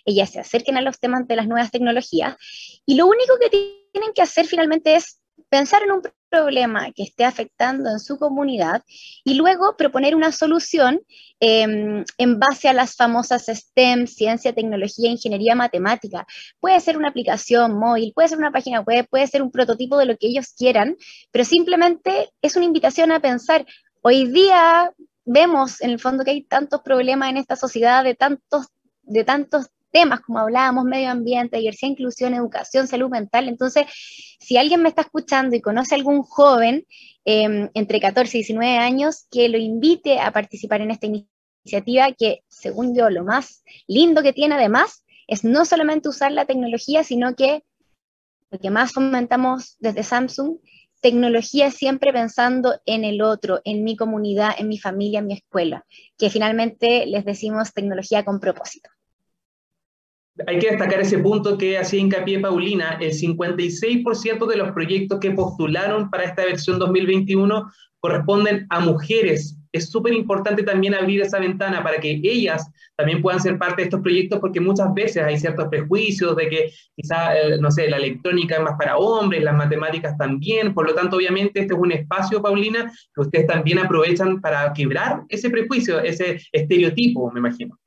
ellas 0.05 0.31
se 0.31 0.41
acerquen 0.41 0.77
a 0.77 0.81
los 0.81 0.99
temas 0.99 1.29
de 1.29 1.37
las 1.37 1.47
nuevas 1.47 1.71
tecnologías. 1.71 2.37
Y 2.85 2.97
lo 2.97 3.07
único 3.07 3.35
que 3.41 3.51
tienen 3.93 4.13
que 4.15 4.23
hacer 4.23 4.47
finalmente 4.47 4.97
es 4.97 5.21
pensar 5.49 5.83
en 5.83 5.93
un 5.93 6.03
problema 6.29 6.91
que 6.93 7.03
esté 7.03 7.25
afectando 7.25 7.91
en 7.91 8.01
su 8.01 8.19
comunidad 8.19 8.83
y 9.25 9.35
luego 9.35 9.77
proponer 9.77 10.15
una 10.15 10.33
solución 10.33 11.01
em, 11.41 12.05
en 12.19 12.39
base 12.39 12.69
a 12.69 12.73
las 12.73 12.97
famosas 12.97 13.47
STEM, 13.47 14.07
ciencia, 14.07 14.55
tecnología, 14.55 15.11
ingeniería, 15.11 15.55
matemática. 15.55 16.27
Puede 16.61 16.81
ser 16.81 16.97
una 16.97 17.09
aplicación 17.09 17.79
móvil, 17.79 18.13
puede 18.15 18.29
ser 18.29 18.39
una 18.39 18.53
página 18.53 18.81
web, 18.81 19.07
puede 19.09 19.27
ser 19.27 19.43
un 19.43 19.51
prototipo 19.51 19.99
de 19.99 20.07
lo 20.07 20.17
que 20.17 20.27
ellos 20.29 20.53
quieran, 20.57 20.97
pero 21.31 21.45
simplemente 21.45 22.31
es 22.43 22.57
una 22.57 22.67
invitación 22.67 23.13
a 23.13 23.21
pensar, 23.21 23.65
hoy 24.03 24.27
día 24.31 24.93
vemos 25.25 25.81
en 25.81 25.91
el 25.91 26.01
fondo 26.01 26.25
que 26.25 26.31
hay 26.33 26.43
tantos 26.43 26.83
problemas 26.83 27.31
en 27.31 27.37
esta 27.37 27.57
sociedad 27.57 28.05
de 28.05 28.15
tantos 28.15 28.67
de 29.07 29.25
tantos 29.25 29.69
temas, 29.97 30.21
como 30.21 30.41
hablábamos, 30.41 30.85
medio 30.85 31.11
ambiente, 31.11 31.57
diversidad, 31.57 31.93
inclusión, 31.93 32.35
educación, 32.35 32.87
salud 32.87 33.09
mental. 33.09 33.49
Entonces, 33.49 33.87
si 34.39 34.59
alguien 34.59 34.83
me 34.83 34.91
está 34.91 35.01
escuchando 35.01 35.57
y 35.57 35.63
conoce 35.63 35.95
a 35.95 35.99
algún 35.99 36.23
joven 36.23 36.85
em, 37.25 37.71
entre 37.73 37.99
14 37.99 38.37
y 38.37 38.41
19 38.41 38.77
años, 38.77 39.27
que 39.31 39.49
lo 39.49 39.57
invite 39.57 40.21
a 40.21 40.31
participar 40.33 40.83
en 40.83 40.91
esta 40.91 41.07
iniciativa 41.07 42.13
que, 42.13 42.43
según 42.47 42.95
yo, 42.95 43.09
lo 43.09 43.25
más 43.25 43.63
lindo 43.87 44.23
que 44.23 44.35
tiene 44.35 44.57
además 44.57 45.03
es 45.29 45.45
no 45.45 45.65
solamente 45.65 46.11
usar 46.11 46.31
la 46.31 46.45
tecnología, 46.45 47.03
sino 47.03 47.35
que 47.35 47.63
lo 48.51 48.59
que 48.59 48.69
más 48.69 48.93
fomentamos 48.93 49.77
desde 49.79 50.03
Samsung, 50.03 50.59
tecnología 51.01 51.71
siempre 51.71 52.13
pensando 52.13 52.79
en 52.85 53.05
el 53.05 53.23
otro, 53.23 53.63
en 53.65 53.83
mi 53.83 53.97
comunidad, 53.97 54.51
en 54.59 54.69
mi 54.69 54.79
familia, 54.79 55.21
en 55.21 55.27
mi 55.29 55.35
escuela, 55.35 55.87
que 56.19 56.29
finalmente 56.29 57.07
les 57.07 57.25
decimos 57.25 57.73
tecnología 57.73 58.27
con 58.27 58.41
propósito 58.41 58.91
hay 60.47 60.59
que 60.59 60.71
destacar 60.71 61.01
ese 61.01 61.19
punto 61.19 61.57
que 61.57 61.79
hacía 61.79 62.01
hincapié 62.01 62.41
Paulina, 62.41 62.99
el 63.01 63.13
56% 63.13 64.47
de 64.47 64.57
los 64.57 64.73
proyectos 64.73 65.19
que 65.21 65.31
postularon 65.31 66.11
para 66.11 66.25
esta 66.25 66.45
versión 66.45 66.79
2021 66.79 67.71
corresponden 68.01 68.67
a 68.71 68.81
mujeres. 68.81 69.59
Es 69.73 69.91
súper 69.91 70.13
importante 70.13 70.63
también 70.63 70.95
abrir 70.95 71.21
esa 71.23 71.39
ventana 71.39 71.83
para 71.83 71.99
que 71.99 72.21
ellas 72.23 72.71
también 72.97 73.21
puedan 73.21 73.41
ser 73.41 73.59
parte 73.59 73.83
de 73.83 73.85
estos 73.85 74.01
proyectos, 74.01 74.41
porque 74.41 74.61
muchas 74.61 74.93
veces 74.95 75.23
hay 75.23 75.39
ciertos 75.39 75.69
prejuicios 75.69 76.37
de 76.37 76.49
que 76.49 76.73
quizá, 76.95 77.37
eh, 77.37 77.59
no 77.61 77.71
sé, 77.71 77.89
la 77.91 77.97
electrónica 77.97 78.57
es 78.57 78.63
más 78.63 78.75
para 78.79 78.97
hombres, 78.97 79.43
las 79.43 79.55
matemáticas 79.55 80.17
también, 80.17 80.73
por 80.73 80.87
lo 80.87 80.95
tanto, 80.95 81.17
obviamente, 81.17 81.61
este 81.61 81.75
es 81.75 81.81
un 81.81 81.93
espacio, 81.93 82.41
Paulina, 82.41 82.91
que 83.15 83.21
ustedes 83.21 83.47
también 83.47 83.79
aprovechan 83.79 84.41
para 84.41 84.73
quebrar 84.73 85.25
ese 85.29 85.51
prejuicio, 85.51 86.01
ese 86.01 86.41
estereotipo, 86.53 87.31
me 87.33 87.41
imagino 87.41 87.79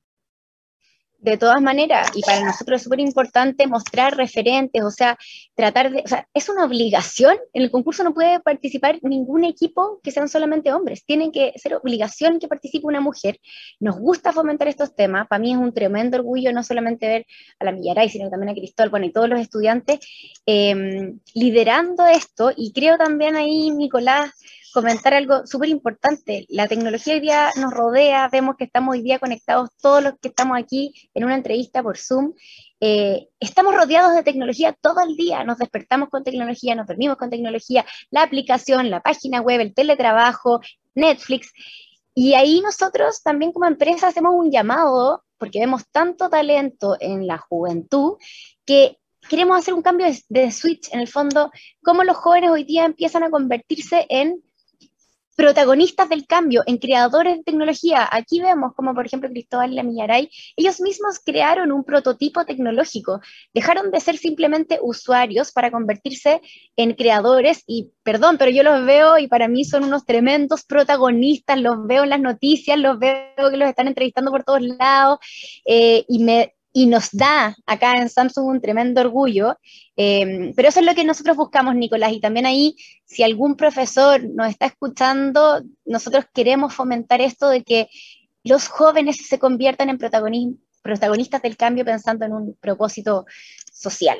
de 1.21 1.37
todas 1.37 1.61
maneras, 1.61 2.09
y 2.15 2.21
para 2.21 2.43
nosotros 2.43 2.77
es 2.77 2.83
súper 2.83 3.01
importante 3.01 3.67
mostrar 3.67 4.15
referentes, 4.15 4.81
o 4.83 4.89
sea, 4.89 5.17
tratar 5.53 5.91
de, 5.91 6.01
o 6.03 6.07
sea, 6.07 6.27
es 6.33 6.47
una 6.47 6.63
obligación, 6.63 7.37
en 7.53 7.63
el 7.63 7.71
concurso 7.71 8.03
no 8.03 8.13
puede 8.13 8.39
participar 8.39 8.99
ningún 9.01 9.43
equipo 9.43 9.99
que 10.01 10.11
sean 10.11 10.29
solamente 10.29 10.71
hombres, 10.71 11.03
tienen 11.05 11.31
que 11.31 11.53
ser 11.57 11.75
obligación 11.75 12.39
que 12.39 12.47
participe 12.47 12.87
una 12.87 13.01
mujer, 13.01 13.39
nos 13.79 13.99
gusta 13.99 14.31
fomentar 14.31 14.69
estos 14.69 14.95
temas, 14.95 15.27
para 15.27 15.39
mí 15.39 15.51
es 15.51 15.57
un 15.57 15.73
tremendo 15.73 16.17
orgullo 16.17 16.53
no 16.53 16.63
solamente 16.63 17.07
ver 17.07 17.25
a 17.59 17.65
la 17.65 17.71
Millaray, 17.73 18.09
sino 18.09 18.29
también 18.29 18.49
a 18.49 18.53
Cristóbal, 18.53 18.89
bueno, 18.89 19.05
y 19.05 19.11
todos 19.11 19.27
los 19.27 19.41
estudiantes 19.41 19.99
em, 20.45 21.19
liderando 21.33 22.05
esto, 22.07 22.51
y 22.55 22.71
creo 22.71 22.97
también 22.97 23.35
ahí, 23.35 23.71
Nicolás, 23.71 24.31
comentar 24.73 25.13
algo 25.13 25.45
súper 25.45 25.69
importante. 25.69 26.45
La 26.49 26.67
tecnología 26.67 27.13
hoy 27.15 27.19
día 27.19 27.49
nos 27.55 27.73
rodea, 27.73 28.29
vemos 28.29 28.55
que 28.57 28.65
estamos 28.65 28.93
hoy 28.93 29.01
día 29.01 29.19
conectados 29.19 29.69
todos 29.81 30.03
los 30.03 30.13
que 30.19 30.29
estamos 30.29 30.57
aquí 30.57 30.93
en 31.13 31.25
una 31.25 31.35
entrevista 31.35 31.81
por 31.83 31.97
Zoom. 31.97 32.33
Eh, 32.79 33.27
estamos 33.39 33.75
rodeados 33.75 34.15
de 34.15 34.23
tecnología 34.23 34.73
todo 34.73 35.01
el 35.01 35.15
día, 35.15 35.43
nos 35.43 35.57
despertamos 35.57 36.09
con 36.09 36.23
tecnología, 36.23 36.75
nos 36.75 36.87
dormimos 36.87 37.17
con 37.17 37.29
tecnología, 37.29 37.85
la 38.11 38.23
aplicación, 38.23 38.89
la 38.89 39.01
página 39.01 39.41
web, 39.41 39.61
el 39.61 39.73
teletrabajo, 39.73 40.61
Netflix. 40.95 41.51
Y 42.13 42.33
ahí 42.33 42.61
nosotros 42.61 43.21
también 43.23 43.51
como 43.51 43.65
empresa 43.65 44.07
hacemos 44.07 44.33
un 44.35 44.51
llamado, 44.51 45.23
porque 45.37 45.59
vemos 45.59 45.83
tanto 45.91 46.29
talento 46.29 46.97
en 46.99 47.27
la 47.27 47.37
juventud, 47.37 48.17
que 48.65 48.97
queremos 49.29 49.57
hacer 49.57 49.73
un 49.73 49.81
cambio 49.81 50.07
de, 50.27 50.51
switch, 50.51 50.91
en 50.91 50.99
el 50.99 51.07
fondo, 51.07 51.51
cómo 51.83 52.03
los 52.03 52.17
jóvenes 52.17 52.51
hoy 52.51 52.63
día 52.63 52.85
empiezan 52.85 53.23
a 53.23 53.29
convertirse 53.29 54.05
en 54.09 54.43
protagonistas 55.39 56.09
del 56.09 56.27
cambio, 56.27 56.63
en 56.65 56.79
creadores 56.79 57.37
de 57.37 57.43
tecnología. 57.43 58.05
Aquí 58.11 58.41
vemos 58.41 58.73
como, 58.75 58.93
por 58.93 59.05
ejemplo, 59.05 59.29
Cristóbal 59.29 59.73
Lamillaray, 59.73 60.29
ellos 60.57 60.81
mismos 60.81 61.21
crearon 61.25 61.71
un 61.71 61.85
prototipo 61.85 62.43
tecnológico, 62.43 63.21
dejaron 63.53 63.89
de 63.89 64.01
ser 64.01 64.17
simplemente 64.17 64.79
usuarios 64.81 65.53
para 65.53 65.71
convertirse 65.71 66.41
en 66.75 66.93
creadores 66.93 67.63
y, 67.65 67.93
perdón, 68.03 68.37
pero 68.37 68.51
yo 68.51 68.63
los 68.63 68.85
veo 68.85 69.17
y 69.17 69.29
para 69.29 69.47
mí 69.47 69.63
son 69.63 69.85
unos 69.85 70.05
tremendos 70.05 70.65
protagonistas, 70.65 71.57
los 71.57 71.87
veo 71.87 72.03
en 72.03 72.09
las 72.09 72.19
noticias, 72.19 72.77
los 72.77 72.99
veo 72.99 73.49
que 73.49 73.55
los 73.55 73.69
están 73.69 73.87
entrevistando 73.87 74.31
por 74.31 74.43
todos 74.43 74.61
lados 74.61 75.19
eh, 75.63 76.03
y 76.09 76.21
me 76.21 76.53
y 76.71 76.85
nos 76.85 77.09
da 77.11 77.55
acá 77.65 77.97
en 77.97 78.09
Samsung 78.09 78.45
un 78.45 78.61
tremendo 78.61 79.01
orgullo, 79.01 79.57
em, 79.95 80.53
pero 80.55 80.69
eso 80.69 80.79
es 80.79 80.85
lo 80.85 80.95
que 80.95 81.03
nosotros 81.03 81.35
buscamos, 81.35 81.75
Nicolás, 81.75 82.13
y 82.13 82.19
también 82.19 82.45
ahí, 82.45 82.75
si 83.05 83.23
algún 83.23 83.55
profesor 83.55 84.23
nos 84.23 84.49
está 84.49 84.67
escuchando, 84.67 85.61
nosotros 85.85 86.25
queremos 86.33 86.73
fomentar 86.73 87.21
esto 87.21 87.49
de 87.49 87.63
que 87.63 87.89
los 88.43 88.67
jóvenes 88.67 89.27
se 89.27 89.39
conviertan 89.39 89.89
en 89.89 89.97
protagonistas 89.97 91.41
del 91.41 91.57
cambio 91.57 91.85
pensando 91.85 92.25
en 92.25 92.33
un 92.33 92.57
propósito 92.59 93.25
social. 93.71 94.19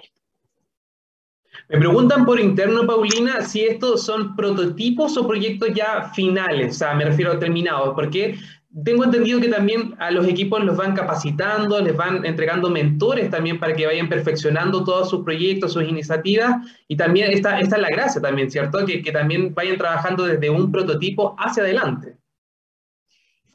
Me 1.67 1.77
preguntan 1.77 2.25
por 2.25 2.39
interno, 2.39 2.85
Paulina, 2.85 3.41
si 3.41 3.61
estos 3.61 4.03
son 4.03 4.35
prototipos 4.35 5.17
o 5.17 5.27
proyectos 5.27 5.69
ya 5.75 6.11
finales, 6.15 6.75
o 6.75 6.79
sea, 6.79 6.93
me 6.95 7.05
refiero 7.05 7.33
a 7.33 7.39
terminados, 7.39 7.93
porque 7.95 8.37
tengo 8.83 9.03
entendido 9.03 9.39
que 9.39 9.47
también 9.47 9.95
a 9.99 10.11
los 10.11 10.27
equipos 10.27 10.63
los 10.63 10.77
van 10.77 10.95
capacitando, 10.95 11.79
les 11.81 11.95
van 11.95 12.25
entregando 12.25 12.69
mentores 12.69 13.29
también 13.29 13.59
para 13.59 13.73
que 13.73 13.85
vayan 13.85 14.09
perfeccionando 14.09 14.83
todos 14.83 15.09
sus 15.09 15.23
proyectos, 15.23 15.73
sus 15.73 15.83
iniciativas. 15.83 16.55
Y 16.87 16.95
también 16.95 17.31
esta, 17.31 17.59
esta 17.59 17.75
es 17.75 17.81
la 17.81 17.89
gracia 17.89 18.21
también, 18.21 18.51
¿cierto? 18.51 18.85
Que, 18.85 19.01
que 19.01 19.11
también 19.11 19.53
vayan 19.53 19.77
trabajando 19.77 20.25
desde 20.25 20.49
un 20.49 20.71
prototipo 20.71 21.35
hacia 21.37 21.63
adelante. 21.63 22.17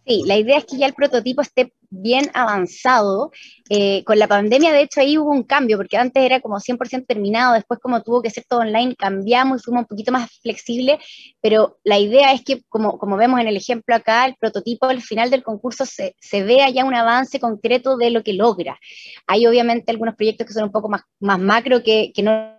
Sí, 0.06 0.22
la 0.26 0.36
idea 0.36 0.58
es 0.58 0.66
que 0.66 0.76
ya 0.76 0.86
el 0.86 0.94
prototipo 0.94 1.40
esté 1.40 1.72
bien 2.02 2.30
avanzado. 2.34 3.30
Eh, 3.70 4.04
con 4.04 4.18
la 4.18 4.28
pandemia, 4.28 4.72
de 4.72 4.82
hecho, 4.82 5.00
ahí 5.00 5.16
hubo 5.16 5.30
un 5.30 5.42
cambio, 5.42 5.76
porque 5.76 5.96
antes 5.96 6.22
era 6.22 6.40
como 6.40 6.60
100% 6.60 7.06
terminado, 7.06 7.54
después 7.54 7.80
como 7.80 8.02
tuvo 8.02 8.22
que 8.22 8.30
ser 8.30 8.44
todo 8.48 8.60
online, 8.60 8.94
cambiamos 8.96 9.60
y 9.60 9.64
fuimos 9.64 9.82
un 9.82 9.86
poquito 9.86 10.12
más 10.12 10.30
flexibles, 10.42 10.98
pero 11.40 11.78
la 11.84 11.98
idea 11.98 12.32
es 12.32 12.44
que, 12.44 12.62
como, 12.68 12.98
como 12.98 13.16
vemos 13.16 13.40
en 13.40 13.48
el 13.48 13.56
ejemplo 13.56 13.94
acá, 13.94 14.26
el 14.26 14.36
prototipo 14.36 14.86
al 14.86 15.02
final 15.02 15.30
del 15.30 15.42
concurso 15.42 15.86
se, 15.86 16.14
se 16.20 16.42
vea 16.42 16.68
ya 16.70 16.84
un 16.84 16.94
avance 16.94 17.40
concreto 17.40 17.96
de 17.96 18.10
lo 18.10 18.22
que 18.22 18.34
logra. 18.34 18.78
Hay 19.26 19.46
obviamente 19.46 19.90
algunos 19.90 20.14
proyectos 20.16 20.46
que 20.46 20.52
son 20.52 20.64
un 20.64 20.72
poco 20.72 20.88
más, 20.88 21.02
más 21.20 21.38
macro 21.38 21.82
que, 21.82 22.12
que 22.14 22.22
no 22.22 22.54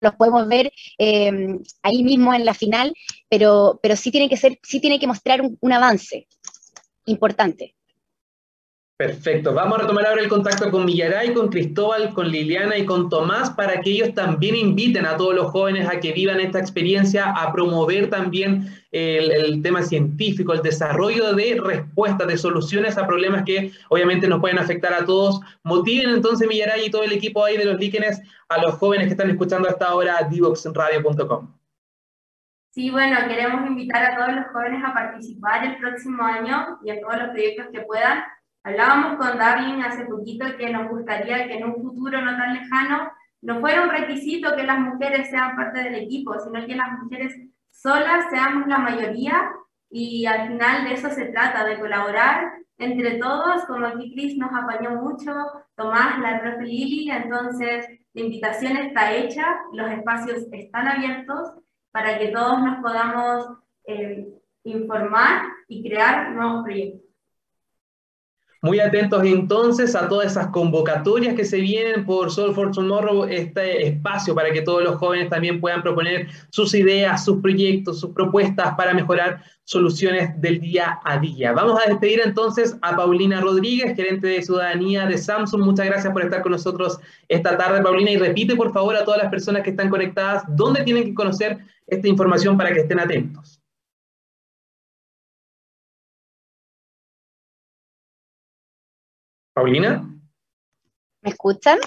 los 0.00 0.14
podemos 0.16 0.48
ver 0.48 0.72
eh, 0.98 1.30
ahí 1.82 2.02
mismo 2.02 2.34
en 2.34 2.44
la 2.44 2.54
final, 2.54 2.94
pero, 3.28 3.78
pero 3.82 3.96
sí 3.96 4.10
tiene 4.10 4.28
que 4.28 4.36
ser, 4.36 4.58
sí 4.62 4.80
tiene 4.80 4.98
que 4.98 5.06
mostrar 5.06 5.42
un, 5.42 5.56
un 5.60 5.72
avance 5.72 6.26
importante. 7.06 7.74
Perfecto. 9.00 9.54
Vamos 9.54 9.78
a 9.78 9.80
retomar 9.80 10.06
ahora 10.06 10.20
el 10.20 10.28
contacto 10.28 10.70
con 10.70 10.84
Millaray, 10.84 11.32
con 11.32 11.48
Cristóbal, 11.48 12.12
con 12.12 12.28
Liliana 12.28 12.76
y 12.76 12.84
con 12.84 13.08
Tomás 13.08 13.48
para 13.48 13.80
que 13.80 13.92
ellos 13.92 14.12
también 14.12 14.54
inviten 14.54 15.06
a 15.06 15.16
todos 15.16 15.34
los 15.34 15.50
jóvenes 15.52 15.88
a 15.88 15.98
que 16.00 16.12
vivan 16.12 16.38
esta 16.38 16.58
experiencia, 16.58 17.30
a 17.30 17.50
promover 17.50 18.10
también 18.10 18.70
el, 18.92 19.62
tema 19.62 19.82
científico, 19.84 20.52
el 20.52 20.60
desarrollo 20.60 21.32
de 21.32 21.58
respuestas, 21.64 22.28
de 22.28 22.36
soluciones 22.36 22.98
a 22.98 23.06
problemas 23.06 23.44
que 23.44 23.72
obviamente 23.88 24.28
nos 24.28 24.40
pueden 24.40 24.58
afectar 24.58 24.92
a 24.92 25.06
todos. 25.06 25.40
Motiven 25.62 26.10
entonces 26.10 26.46
Millaray 26.46 26.84
y 26.84 26.90
todo 26.90 27.02
el 27.02 27.12
equipo 27.12 27.42
ahí 27.42 27.56
de 27.56 27.64
los 27.64 27.80
líquenes 27.80 28.20
a 28.50 28.60
los 28.60 28.74
jóvenes 28.74 29.06
que 29.06 29.12
están 29.12 29.30
escuchando 29.30 29.66
hasta 29.66 29.86
ahora 29.86 30.28
divoxradio.com. 30.30 31.59
Sí, 32.70 32.88
bueno, 32.90 33.16
queremos 33.26 33.66
invitar 33.66 34.04
a 34.04 34.16
todos 34.16 34.32
los 34.32 34.46
jóvenes 34.52 34.82
a 34.84 34.94
participar 34.94 35.64
el 35.64 35.76
próximo 35.78 36.22
año 36.22 36.78
y 36.84 36.90
en 36.90 37.00
todos 37.00 37.16
los 37.16 37.30
proyectos 37.30 37.66
que 37.72 37.80
puedan. 37.80 38.22
Hablábamos 38.62 39.16
con 39.16 39.36
Darling 39.38 39.82
hace 39.82 40.04
poquito 40.04 40.46
que 40.56 40.70
nos 40.70 40.88
gustaría 40.88 41.48
que 41.48 41.54
en 41.58 41.64
un 41.64 41.82
futuro 41.82 42.20
no 42.20 42.36
tan 42.36 42.54
lejano 42.54 43.10
no 43.42 43.58
fuera 43.58 43.82
un 43.82 43.90
requisito 43.90 44.54
que 44.54 44.62
las 44.62 44.78
mujeres 44.78 45.30
sean 45.30 45.56
parte 45.56 45.82
del 45.82 45.96
equipo, 45.96 46.38
sino 46.38 46.64
que 46.64 46.76
las 46.76 46.92
mujeres 47.02 47.34
solas 47.72 48.26
seamos 48.30 48.68
la 48.68 48.78
mayoría 48.78 49.50
y 49.90 50.26
al 50.26 50.46
final 50.46 50.84
de 50.84 50.94
eso 50.94 51.10
se 51.10 51.26
trata, 51.26 51.64
de 51.64 51.80
colaborar 51.80 52.52
entre 52.78 53.18
todos, 53.18 53.64
como 53.64 53.86
aquí 53.86 54.12
Cris 54.12 54.36
nos 54.38 54.52
apañó 54.52 54.90
mucho, 54.90 55.32
Tomás, 55.74 56.20
la 56.20 56.40
profe 56.40 56.62
Lili, 56.62 57.10
entonces 57.10 57.86
la 58.12 58.22
invitación 58.22 58.76
está 58.76 59.12
hecha, 59.12 59.44
los 59.72 59.90
espacios 59.90 60.46
están 60.52 60.86
abiertos 60.86 61.52
para 61.92 62.18
que 62.18 62.28
todos 62.28 62.60
nos 62.62 62.82
podamos 62.82 63.58
eh, 63.86 64.28
informar 64.64 65.42
y 65.68 65.88
crear 65.88 66.32
nuevos 66.32 66.64
proyectos. 66.64 67.10
Muy 68.62 68.78
atentos 68.78 69.24
entonces 69.24 69.96
a 69.96 70.06
todas 70.06 70.32
esas 70.32 70.48
convocatorias 70.48 71.34
que 71.34 71.46
se 71.46 71.60
vienen 71.60 72.04
por 72.04 72.30
Soul 72.30 72.54
for 72.54 72.70
Tomorrow, 72.70 73.24
este 73.24 73.86
espacio 73.86 74.34
para 74.34 74.52
que 74.52 74.60
todos 74.60 74.84
los 74.84 74.96
jóvenes 74.96 75.30
también 75.30 75.62
puedan 75.62 75.82
proponer 75.82 76.28
sus 76.50 76.74
ideas, 76.74 77.24
sus 77.24 77.40
proyectos, 77.40 78.00
sus 78.00 78.10
propuestas 78.10 78.74
para 78.74 78.92
mejorar 78.92 79.42
soluciones 79.64 80.38
del 80.42 80.60
día 80.60 81.00
a 81.04 81.18
día. 81.18 81.52
Vamos 81.52 81.80
a 81.80 81.88
despedir 81.88 82.20
entonces 82.22 82.76
a 82.82 82.94
Paulina 82.94 83.40
Rodríguez, 83.40 83.96
gerente 83.96 84.26
de 84.26 84.42
ciudadanía 84.42 85.06
de 85.06 85.16
Samsung. 85.16 85.62
Muchas 85.62 85.86
gracias 85.86 86.12
por 86.12 86.22
estar 86.22 86.42
con 86.42 86.52
nosotros 86.52 86.98
esta 87.28 87.56
tarde, 87.56 87.80
Paulina, 87.80 88.10
y 88.10 88.18
repite 88.18 88.56
por 88.56 88.74
favor 88.74 88.94
a 88.94 89.06
todas 89.06 89.22
las 89.22 89.30
personas 89.30 89.62
que 89.62 89.70
están 89.70 89.88
conectadas 89.88 90.44
dónde 90.48 90.82
tienen 90.82 91.04
que 91.04 91.14
conocer 91.14 91.60
esta 91.90 92.08
información 92.08 92.56
para 92.56 92.72
que 92.72 92.80
estén 92.80 93.00
atentos. 93.00 93.60
Paulina. 99.52 100.08
¿Me 101.22 101.30
escuchan? 101.30 101.78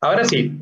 Ahora 0.00 0.24
sí. 0.24 0.58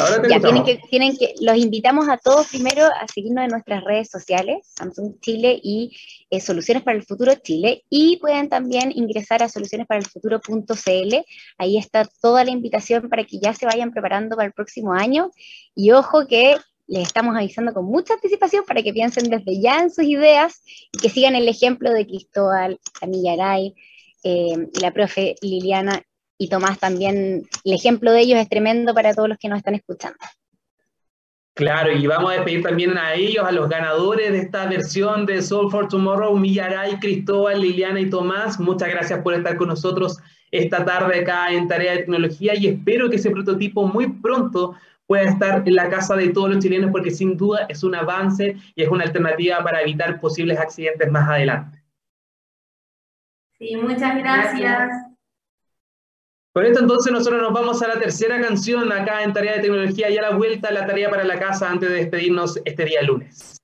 Ahora 0.00 0.20
te 0.20 0.28
ya, 0.28 0.40
tienen 0.40 0.64
que, 0.64 0.80
tienen 0.90 1.16
que, 1.16 1.34
los 1.40 1.56
invitamos 1.56 2.08
a 2.08 2.16
todos 2.16 2.48
primero 2.48 2.84
a 2.84 3.06
seguirnos 3.06 3.44
en 3.44 3.50
nuestras 3.50 3.84
redes 3.84 4.10
sociales, 4.10 4.66
Samsung 4.76 5.20
Chile 5.20 5.60
y 5.62 5.96
eh, 6.28 6.40
Soluciones 6.40 6.82
para 6.82 6.96
el 6.96 7.04
Futuro 7.04 7.32
Chile, 7.36 7.84
y 7.88 8.16
pueden 8.16 8.48
también 8.48 8.90
ingresar 8.92 9.44
a 9.44 9.48
solucionesparalfuturo.cl, 9.48 11.14
ahí 11.58 11.78
está 11.78 12.04
toda 12.20 12.44
la 12.44 12.50
invitación 12.50 13.08
para 13.08 13.24
que 13.24 13.38
ya 13.38 13.54
se 13.54 13.64
vayan 13.64 13.92
preparando 13.92 14.34
para 14.34 14.46
el 14.46 14.52
próximo 14.52 14.92
año, 14.92 15.30
y 15.76 15.92
ojo 15.92 16.26
que 16.26 16.56
les 16.90 17.06
estamos 17.06 17.36
avisando 17.36 17.72
con 17.72 17.84
mucha 17.84 18.14
anticipación 18.14 18.64
para 18.66 18.82
que 18.82 18.92
piensen 18.92 19.30
desde 19.30 19.60
ya 19.60 19.78
en 19.78 19.90
sus 19.92 20.04
ideas 20.04 20.60
y 20.92 20.98
que 20.98 21.08
sigan 21.08 21.36
el 21.36 21.46
ejemplo 21.46 21.92
de 21.92 22.04
Cristóbal, 22.04 22.80
Camilla 22.98 23.34
Aray, 23.34 23.74
eh, 24.24 24.68
la 24.82 24.90
profe 24.90 25.36
Liliana 25.40 26.02
y 26.36 26.48
Tomás 26.48 26.80
también, 26.80 27.46
el 27.64 27.72
ejemplo 27.72 28.10
de 28.10 28.22
ellos 28.22 28.40
es 28.40 28.48
tremendo 28.48 28.92
para 28.92 29.14
todos 29.14 29.28
los 29.28 29.38
que 29.38 29.48
nos 29.48 29.58
están 29.58 29.76
escuchando. 29.76 30.18
Claro, 31.54 31.92
y 31.92 32.06
vamos 32.08 32.32
a 32.32 32.34
despedir 32.34 32.62
también 32.62 32.98
a 32.98 33.14
ellos, 33.14 33.44
a 33.46 33.52
los 33.52 33.68
ganadores 33.68 34.32
de 34.32 34.38
esta 34.38 34.66
versión 34.66 35.26
de 35.26 35.42
Soul 35.42 35.70
for 35.70 35.86
Tomorrow, 35.86 36.36
Millaray, 36.36 36.98
Cristóbal, 36.98 37.60
Liliana 37.60 38.00
y 38.00 38.10
Tomás. 38.10 38.58
Muchas 38.58 38.88
gracias 38.88 39.20
por 39.22 39.34
estar 39.34 39.56
con 39.56 39.68
nosotros 39.68 40.18
esta 40.50 40.84
tarde 40.84 41.20
acá 41.20 41.52
en 41.52 41.68
Tarea 41.68 41.92
de 41.92 41.98
Tecnología 41.98 42.54
y 42.56 42.66
espero 42.66 43.08
que 43.08 43.16
ese 43.16 43.30
prototipo 43.30 43.86
muy 43.86 44.08
pronto 44.08 44.74
pueda 45.10 45.24
estar 45.24 45.66
en 45.66 45.74
la 45.74 45.90
casa 45.90 46.14
de 46.14 46.28
todos 46.28 46.50
los 46.50 46.62
chilenos 46.62 46.92
porque 46.92 47.10
sin 47.10 47.36
duda 47.36 47.66
es 47.68 47.82
un 47.82 47.96
avance 47.96 48.56
y 48.76 48.82
es 48.84 48.88
una 48.88 49.02
alternativa 49.02 49.60
para 49.60 49.82
evitar 49.82 50.20
posibles 50.20 50.56
accidentes 50.56 51.10
más 51.10 51.28
adelante. 51.28 51.82
Sí, 53.58 53.74
muchas 53.74 54.16
gracias. 54.18 54.88
Por 56.52 56.64
esto 56.64 56.78
entonces 56.78 57.12
nosotros 57.12 57.42
nos 57.42 57.52
vamos 57.52 57.82
a 57.82 57.88
la 57.88 57.98
tercera 57.98 58.40
canción 58.40 58.92
acá 58.92 59.24
en 59.24 59.32
Tarea 59.32 59.54
de 59.56 59.62
Tecnología 59.62 60.10
y 60.10 60.16
a 60.16 60.22
la 60.22 60.36
vuelta 60.36 60.68
a 60.68 60.72
la 60.72 60.86
tarea 60.86 61.10
para 61.10 61.24
la 61.24 61.40
casa 61.40 61.68
antes 61.68 61.88
de 61.88 61.96
despedirnos 61.96 62.60
este 62.64 62.84
día 62.84 63.02
lunes. 63.02 63.56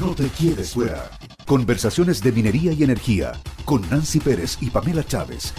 No 0.00 0.14
te 0.14 0.30
quedes 0.30 0.72
fuera. 0.72 1.10
Conversaciones 1.44 2.22
de 2.22 2.32
minería 2.32 2.72
y 2.72 2.82
energía 2.82 3.32
con 3.66 3.82
Nancy 3.90 4.20
Pérez 4.20 4.56
y 4.62 4.70
Pamela 4.70 5.04
Chávez. 5.04 5.52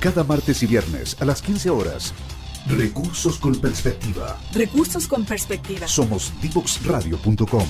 Cada 0.00 0.22
martes 0.22 0.62
y 0.62 0.66
viernes 0.66 1.16
a 1.22 1.24
las 1.24 1.40
15 1.40 1.70
horas. 1.70 2.12
Recursos 2.66 3.38
con 3.38 3.54
perspectiva. 3.56 4.38
Recursos 4.54 5.06
con 5.06 5.26
perspectiva. 5.26 5.86
Somos 5.86 6.32
divoxradio.com. 6.40 7.66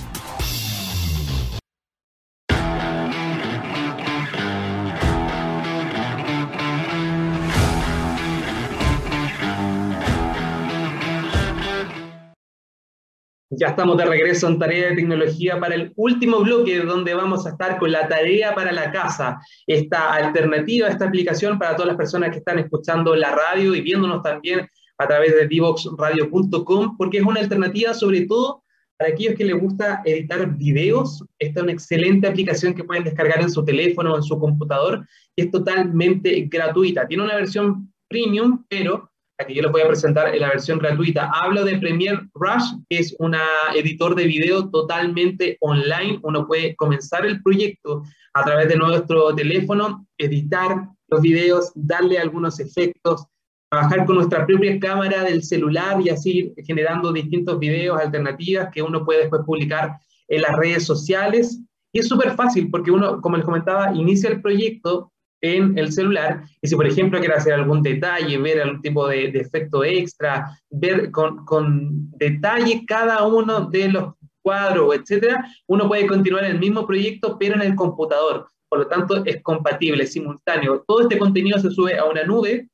Ya 13.51 13.69
estamos 13.69 13.97
de 13.97 14.05
regreso 14.05 14.47
en 14.49 14.59
Tarea 14.61 14.91
de 14.91 14.97
Tecnología 14.97 15.59
para 15.59 15.75
el 15.75 15.93
último 15.97 16.39
bloque 16.41 16.81
donde 16.81 17.15
vamos 17.15 17.47
a 17.47 17.51
estar 17.51 17.79
con 17.79 17.91
la 17.91 18.07
tarea 18.09 18.55
para 18.55 18.73
la 18.73 18.91
casa, 18.93 19.41
esta 19.67 20.15
alternativa, 20.15 20.89
esta 20.89 21.07
aplicación 21.07 21.59
para 21.59 21.75
todas 21.75 21.89
las 21.89 21.97
personas 21.97 22.31
que 22.31 22.39
están 22.39 22.59
escuchando 22.61 23.15
la 23.15 23.33
radio 23.33 23.75
y 23.75 23.81
viéndonos 23.81 24.23
también 24.23 24.69
a 24.99 25.07
través 25.07 25.35
de 25.35 25.47
divoxradio.com, 25.49 26.97
porque 26.97 27.19
es 27.19 27.25
una 27.25 27.41
alternativa 27.41 27.95
sobre 27.95 28.27
todo 28.27 28.63
para 28.97 29.11
aquellos 29.11 29.35
que 29.35 29.45
les 29.45 29.61
gusta 29.61 30.03
editar 30.05 30.57
videos. 30.57 31.25
Esta 31.39 31.61
es 31.61 31.65
una 31.65 31.73
excelente 31.73 32.29
aplicación 32.29 32.75
que 32.75 32.85
pueden 32.85 33.05
descargar 33.05 33.41
en 33.41 33.51
su 33.51 33.65
teléfono 33.65 34.13
o 34.13 34.17
en 34.17 34.23
su 34.23 34.39
computador 34.39 35.07
y 35.37 35.43
es 35.43 35.51
totalmente 35.51 36.49
gratuita. 36.49 37.07
Tiene 37.07 37.25
una 37.25 37.37
versión 37.37 37.93
premium, 38.09 38.65
pero 38.69 39.11
Aquí 39.39 39.55
yo 39.55 39.63
les 39.63 39.73
voy 39.73 39.83
a 39.83 39.89
presentar 39.89 40.33
en 40.33 40.41
la 40.41 40.49
versión 40.49 40.79
gratuita. 40.79 41.29
Hablo 41.35 41.65
de 41.65 41.77
Premiere 41.79 42.21
Rush, 42.35 42.67
que 42.89 42.99
es 42.99 43.17
un 43.19 43.35
editor 43.75 44.15
de 44.15 44.27
video 44.27 44.71
totalmente 44.71 45.57
online. 45.61 46.21
Uno 46.23 46.47
puede 46.47 46.77
comenzar 46.77 47.27
el 47.27 47.43
proyecto 47.43 48.05
a 48.35 48.45
través 48.45 48.69
de 48.69 48.77
nuestro 48.77 49.35
teléfono, 49.35 50.07
editar 50.19 50.89
los 51.09 51.21
videos, 51.21 51.73
darle 51.75 52.19
algunos 52.19 52.61
efectos, 52.61 53.27
trabajar 53.75 54.07
con 54.07 54.17
nuestra 54.17 54.47
propia 54.47 54.79
cámara 54.79 55.25
del 55.25 55.43
celular 55.43 56.01
y 56.01 56.09
así 56.09 56.55
generando 56.65 57.13
distintos 57.13 57.59
videos, 57.59 58.01
alternativas 58.01 58.69
que 58.73 58.83
uno 58.83 59.05
puede 59.05 59.21
después 59.21 59.43
publicar 59.45 59.99
en 60.29 60.43
las 60.43 60.57
redes 60.57 60.85
sociales. 60.85 61.61
Y 61.93 61.99
es 62.01 62.09
súper 62.09 62.33
fácil 62.33 62.71
porque 62.71 62.91
uno, 62.93 63.21
como 63.21 63.37
les 63.37 63.45
comentaba, 63.45 63.93
inicia 63.95 64.31
el 64.31 64.41
proyecto, 64.41 65.11
en 65.41 65.77
el 65.77 65.93
celular. 65.93 66.45
Y 66.63 66.69
si, 66.69 66.75
por 66.75 66.87
ejemplo, 66.87 67.19
quiere 67.19 67.35
hacer 67.35 67.53
algún 67.53 67.83
detalle, 67.83 68.39
ver 68.39 68.63
algún 68.63 68.81
tipo 68.81 69.07
de, 69.09 69.31
de 69.31 69.41
efecto 69.41 69.85
extra, 69.85 70.59
ver 70.71 71.11
con, 71.11 71.45
con, 71.45 72.11
detalle 72.13 72.85
cada 72.87 73.27
uno 73.27 73.67
de 73.67 73.89
los 73.89 74.15
cuadros, 74.41 74.95
etcétera, 74.95 75.45
uno 75.67 75.87
puede 75.87 76.07
continuar 76.07 76.45
el 76.45 76.59
mismo 76.59 76.87
proyecto, 76.87 77.37
pero 77.39 77.57
en 77.57 77.63
el 77.63 77.75
computador. 77.75 78.47
Por 78.71 78.79
lo 78.79 78.87
tanto, 78.87 79.23
es 79.27 79.43
compatible, 79.43 80.07
simultáneo. 80.07 80.83
Todo 80.87 81.03
este 81.03 81.19
contenido 81.19 81.59
se 81.59 81.71
sube 81.71 81.99
a 81.99 82.07
una 82.07 82.25
nube 82.25 82.71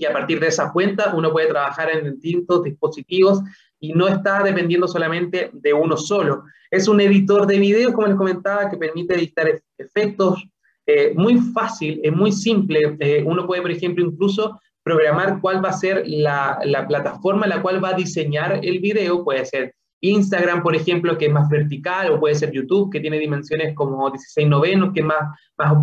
y 0.00 0.04
a 0.04 0.12
partir 0.12 0.40
de 0.40 0.48
esa 0.48 0.72
cuenta 0.72 1.14
uno 1.14 1.32
puede 1.32 1.48
trabajar 1.48 1.90
en 1.90 2.18
distintos 2.18 2.64
dispositivos 2.64 3.42
y 3.80 3.92
no 3.92 4.08
está 4.08 4.42
dependiendo 4.42 4.88
solamente 4.88 5.50
de 5.52 5.72
uno 5.72 5.96
solo. 5.96 6.44
Es 6.70 6.88
un 6.88 7.00
editor 7.00 7.46
de 7.46 7.58
videos, 7.58 7.92
como 7.92 8.06
les 8.06 8.16
comentaba, 8.16 8.68
que 8.68 8.76
permite 8.76 9.14
editar 9.14 9.60
efectos 9.78 10.44
eh, 10.86 11.12
muy 11.14 11.38
fácil, 11.38 12.00
es 12.02 12.12
muy 12.12 12.32
simple. 12.32 12.96
Eh, 13.00 13.22
uno 13.24 13.46
puede, 13.46 13.62
por 13.62 13.70
ejemplo, 13.70 14.04
incluso 14.04 14.60
programar 14.82 15.38
cuál 15.40 15.62
va 15.62 15.68
a 15.68 15.74
ser 15.74 16.02
la, 16.06 16.58
la, 16.64 16.88
plataforma 16.88 17.44
en 17.44 17.50
la 17.50 17.62
cual 17.62 17.82
va 17.82 17.90
a 17.90 17.96
diseñar 17.96 18.60
el 18.62 18.78
video. 18.78 19.22
Puede 19.22 19.44
ser 19.44 19.74
Instagram, 20.00 20.62
por 20.62 20.74
ejemplo, 20.74 21.18
que 21.18 21.26
es 21.26 21.32
más 21.32 21.48
vertical, 21.48 22.10
o 22.10 22.20
puede 22.20 22.34
ser 22.34 22.52
YouTube, 22.52 22.90
que 22.90 23.00
tiene 23.00 23.18
dimensiones 23.18 23.74
como 23.74 24.10
16 24.10 24.48
novenos, 24.48 24.92
que 24.94 25.00
es 25.00 25.06
más, 25.06 25.38
más 25.58 25.74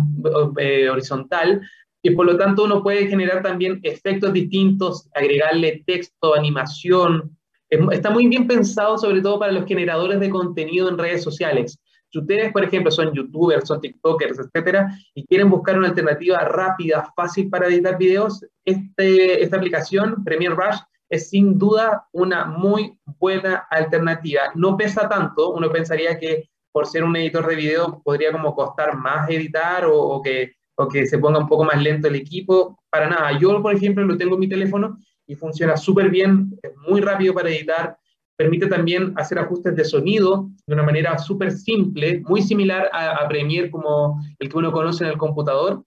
eh, 0.58 0.88
horizontal. 0.90 1.60
Y 2.06 2.10
por 2.14 2.24
lo 2.24 2.36
tanto 2.36 2.62
uno 2.62 2.84
puede 2.84 3.08
generar 3.08 3.42
también 3.42 3.80
efectos 3.82 4.32
distintos, 4.32 5.08
agregarle 5.12 5.82
texto, 5.84 6.36
animación, 6.36 7.36
está 7.68 8.10
muy 8.10 8.28
bien 8.28 8.46
pensado 8.46 8.96
sobre 8.96 9.20
todo 9.20 9.40
para 9.40 9.50
los 9.50 9.66
generadores 9.66 10.20
de 10.20 10.30
contenido 10.30 10.88
en 10.88 10.98
redes 10.98 11.24
sociales. 11.24 11.80
Si 12.12 12.20
ustedes, 12.20 12.52
por 12.52 12.62
ejemplo, 12.62 12.92
son 12.92 13.12
youtubers, 13.12 13.66
son 13.66 13.80
tiktokers, 13.80 14.38
etcétera, 14.38 14.96
y 15.14 15.26
quieren 15.26 15.50
buscar 15.50 15.76
una 15.76 15.88
alternativa 15.88 16.38
rápida, 16.44 17.12
fácil 17.16 17.50
para 17.50 17.66
editar 17.66 17.98
videos, 17.98 18.46
este, 18.64 19.42
esta 19.42 19.56
aplicación, 19.56 20.22
Premiere 20.22 20.54
Rush, 20.54 20.78
es 21.08 21.28
sin 21.28 21.58
duda 21.58 22.06
una 22.12 22.44
muy 22.44 22.96
buena 23.18 23.66
alternativa. 23.68 24.42
No 24.54 24.76
pesa 24.76 25.08
tanto, 25.08 25.50
uno 25.50 25.72
pensaría 25.72 26.20
que 26.20 26.50
por 26.70 26.86
ser 26.86 27.02
un 27.02 27.16
editor 27.16 27.48
de 27.48 27.56
video 27.56 28.00
podría 28.04 28.30
como 28.30 28.54
costar 28.54 28.96
más 28.96 29.28
editar 29.28 29.86
o, 29.86 29.98
o, 29.98 30.22
que, 30.22 30.52
o 30.76 30.88
que 30.88 31.06
se 31.06 31.18
ponga 31.18 31.38
un 31.38 31.48
poco 31.48 31.64
más 31.64 31.82
lento 31.82 32.08
el 32.08 32.16
equipo. 32.16 32.78
Para 32.90 33.08
nada, 33.08 33.38
yo 33.38 33.60
por 33.62 33.74
ejemplo 33.74 34.04
lo 34.04 34.16
tengo 34.16 34.34
en 34.34 34.40
mi 34.40 34.48
teléfono 34.48 34.98
y 35.26 35.34
funciona 35.34 35.76
súper 35.76 36.10
bien, 36.10 36.58
es 36.62 36.72
muy 36.88 37.00
rápido 37.00 37.34
para 37.34 37.50
editar, 37.50 37.98
permite 38.36 38.66
también 38.66 39.12
hacer 39.16 39.38
ajustes 39.38 39.74
de 39.74 39.84
sonido 39.84 40.48
de 40.66 40.74
una 40.74 40.82
manera 40.82 41.18
súper 41.18 41.50
simple, 41.50 42.22
muy 42.26 42.42
similar 42.42 42.88
a, 42.92 43.16
a, 43.16 43.28
Premiere 43.28 43.70
como 43.70 44.20
el 44.38 44.48
que 44.48 44.58
uno 44.58 44.70
conoce 44.70 45.04
en 45.04 45.10
el 45.10 45.18
computador, 45.18 45.82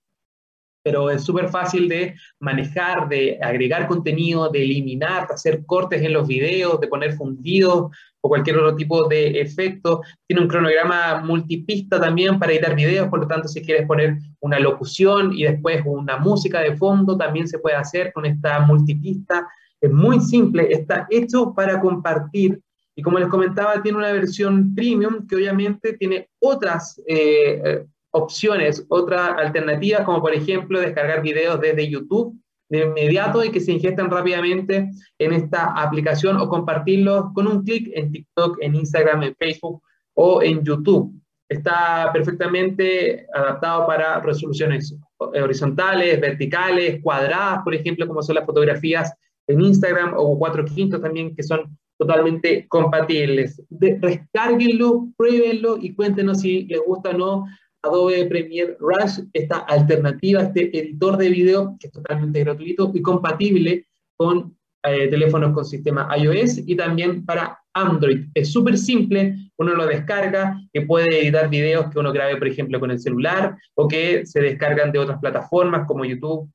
pero 0.83 1.09
es 1.09 1.23
súper 1.23 1.49
fácil 1.49 1.87
de 1.89 2.15
manejar, 2.39 3.07
de 3.09 3.37
agregar 3.41 3.87
contenido, 3.87 4.49
de 4.49 4.63
eliminar, 4.63 5.27
de 5.27 5.33
hacer 5.33 5.65
cortes 5.65 6.01
en 6.01 6.13
los 6.13 6.27
videos, 6.27 6.79
de 6.79 6.87
poner 6.87 7.13
fundidos 7.13 7.91
o 8.21 8.29
cualquier 8.29 8.57
otro 8.57 8.75
tipo 8.75 9.07
de 9.07 9.41
efecto. 9.41 10.01
Tiene 10.27 10.43
un 10.43 10.47
cronograma 10.47 11.21
multipista 11.21 11.99
también 11.99 12.39
para 12.39 12.53
editar 12.53 12.75
videos, 12.75 13.07
por 13.09 13.19
lo 13.19 13.27
tanto, 13.27 13.47
si 13.47 13.61
quieres 13.61 13.85
poner 13.87 14.17
una 14.39 14.59
locución 14.59 15.33
y 15.33 15.43
después 15.43 15.81
una 15.85 16.17
música 16.17 16.61
de 16.61 16.75
fondo, 16.77 17.17
también 17.17 17.47
se 17.47 17.59
puede 17.59 17.75
hacer 17.75 18.11
con 18.13 18.25
esta 18.25 18.59
multipista. 18.59 19.47
Es 19.81 19.91
muy 19.91 20.19
simple, 20.19 20.71
está 20.71 21.07
hecho 21.09 21.53
para 21.53 21.79
compartir 21.79 22.59
y 22.99 23.01
como 23.01 23.17
les 23.17 23.29
comentaba, 23.29 23.81
tiene 23.81 23.97
una 23.97 24.11
versión 24.11 24.75
premium 24.75 25.25
que 25.25 25.37
obviamente 25.37 25.93
tiene 25.93 26.27
otras 26.39 27.01
eh, 27.07 27.85
opciones, 28.11 28.85
otras 28.89 29.37
alternativas, 29.37 30.03
como 30.03 30.21
por 30.21 30.33
ejemplo 30.33 30.79
descargar 30.79 31.21
videos 31.21 31.59
desde 31.61 31.89
YouTube 31.89 32.35
de 32.69 32.83
inmediato 32.83 33.43
y 33.43 33.51
que 33.51 33.59
se 33.59 33.71
ingestan 33.71 34.11
rápidamente 34.11 34.89
en 35.17 35.33
esta 35.33 35.73
aplicación 35.73 36.37
o 36.37 36.47
compartirlos 36.47 37.25
con 37.33 37.47
un 37.47 37.63
clic 37.63 37.89
en 37.93 38.11
TikTok, 38.11 38.57
en 38.61 38.75
Instagram, 38.75 39.23
en 39.23 39.35
Facebook 39.35 39.81
o 40.13 40.41
en 40.43 40.63
YouTube. 40.63 41.13
Está 41.49 42.11
perfectamente 42.13 43.25
adaptado 43.33 43.87
para 43.87 44.19
resoluciones 44.19 44.95
horizontales, 45.17 46.21
verticales, 46.21 47.01
cuadradas, 47.01 47.63
por 47.63 47.73
ejemplo, 47.73 48.07
como 48.07 48.21
son 48.21 48.35
las 48.35 48.45
fotografías 48.45 49.13
en 49.47 49.61
Instagram 49.61 50.13
o 50.15 50.37
cuatro 50.37 50.63
quintos 50.63 51.01
también, 51.01 51.35
que 51.35 51.41
son 51.41 51.75
totalmente 51.97 52.67
compatibles. 52.67 53.61
descárguenlo, 53.69 55.07
pruébenlo 55.17 55.77
y 55.81 55.93
cuéntenos 55.95 56.41
si 56.41 56.65
les 56.65 56.79
gusta 56.85 57.09
o 57.09 57.13
no 57.13 57.45
Adobe 57.81 58.25
Premiere 58.25 58.77
Rush, 58.79 59.19
esta 59.33 59.59
alternativa, 59.59 60.43
este 60.43 60.77
editor 60.77 61.17
de 61.17 61.29
video 61.29 61.77
que 61.79 61.87
es 61.87 61.93
totalmente 61.93 62.39
gratuito 62.41 62.91
y 62.93 63.01
compatible 63.01 63.87
con 64.17 64.55
eh, 64.83 65.07
teléfonos 65.09 65.53
con 65.53 65.65
sistema 65.65 66.09
iOS 66.17 66.59
y 66.65 66.75
también 66.75 67.25
para 67.25 67.59
Android. 67.73 68.27
Es 68.33 68.51
súper 68.51 68.77
simple, 68.77 69.35
uno 69.57 69.75
lo 69.75 69.85
descarga, 69.85 70.57
que 70.71 70.81
puede 70.81 71.21
editar 71.21 71.49
videos 71.49 71.89
que 71.91 71.99
uno 71.99 72.11
grabe, 72.11 72.37
por 72.37 72.47
ejemplo, 72.47 72.79
con 72.79 72.91
el 72.91 72.99
celular 72.99 73.57
o 73.75 73.87
que 73.87 74.25
se 74.25 74.41
descargan 74.41 74.91
de 74.91 74.99
otras 74.99 75.19
plataformas 75.19 75.85
como 75.87 76.05
YouTube 76.05 76.49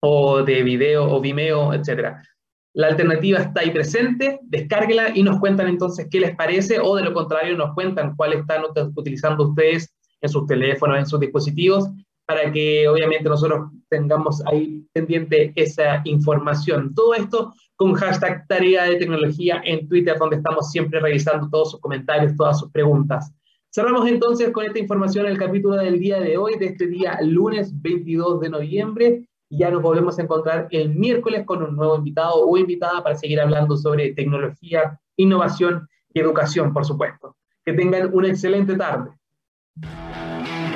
o 0.00 0.42
de 0.42 0.62
video 0.62 1.10
o 1.10 1.20
Vimeo, 1.20 1.72
etc. 1.74 2.16
La 2.74 2.86
alternativa 2.88 3.40
está 3.40 3.60
ahí 3.60 3.70
presente, 3.70 4.38
descárguela 4.44 5.10
y 5.14 5.22
nos 5.22 5.40
cuentan 5.40 5.68
entonces 5.68 6.06
qué 6.10 6.20
les 6.20 6.36
parece 6.36 6.78
o 6.80 6.94
de 6.94 7.02
lo 7.02 7.12
contrario 7.12 7.56
nos 7.56 7.74
cuentan 7.74 8.14
cuál 8.14 8.34
están 8.34 8.62
utilizando 8.94 9.48
ustedes 9.48 9.92
en 10.20 10.28
sus 10.28 10.46
teléfonos, 10.46 10.98
en 10.98 11.06
sus 11.06 11.20
dispositivos, 11.20 11.88
para 12.26 12.52
que 12.52 12.86
obviamente 12.86 13.28
nosotros 13.28 13.70
tengamos 13.88 14.44
ahí 14.46 14.84
pendiente 14.92 15.52
esa 15.56 16.02
información. 16.04 16.94
Todo 16.94 17.14
esto 17.14 17.54
con 17.74 17.94
hashtag 17.94 18.46
tarea 18.46 18.84
de 18.84 18.96
tecnología 18.96 19.62
en 19.64 19.88
Twitter, 19.88 20.18
donde 20.18 20.36
estamos 20.36 20.70
siempre 20.70 21.00
revisando 21.00 21.48
todos 21.48 21.70
sus 21.70 21.80
comentarios, 21.80 22.36
todas 22.36 22.58
sus 22.58 22.70
preguntas. 22.70 23.32
Cerramos 23.72 24.08
entonces 24.08 24.50
con 24.50 24.64
esta 24.64 24.78
información 24.78 25.26
el 25.26 25.38
capítulo 25.38 25.76
del 25.76 25.98
día 25.98 26.20
de 26.20 26.36
hoy, 26.36 26.58
de 26.58 26.66
este 26.66 26.86
día 26.86 27.18
lunes 27.22 27.70
22 27.80 28.40
de 28.40 28.48
noviembre. 28.50 29.28
Ya 29.50 29.70
nos 29.70 29.80
volvemos 29.80 30.18
a 30.18 30.22
encontrar 30.22 30.68
el 30.70 30.94
miércoles 30.94 31.44
con 31.46 31.62
un 31.62 31.76
nuevo 31.76 31.96
invitado 31.96 32.46
o 32.46 32.56
invitada 32.58 33.02
para 33.02 33.14
seguir 33.14 33.40
hablando 33.40 33.76
sobre 33.76 34.12
tecnología, 34.12 34.98
innovación 35.16 35.88
y 36.12 36.20
educación, 36.20 36.72
por 36.72 36.84
supuesto. 36.84 37.36
Que 37.64 37.72
tengan 37.72 38.10
una 38.12 38.28
excelente 38.28 38.74
tarde. 38.74 39.17
Thank 39.82 40.48
you. 40.48 40.67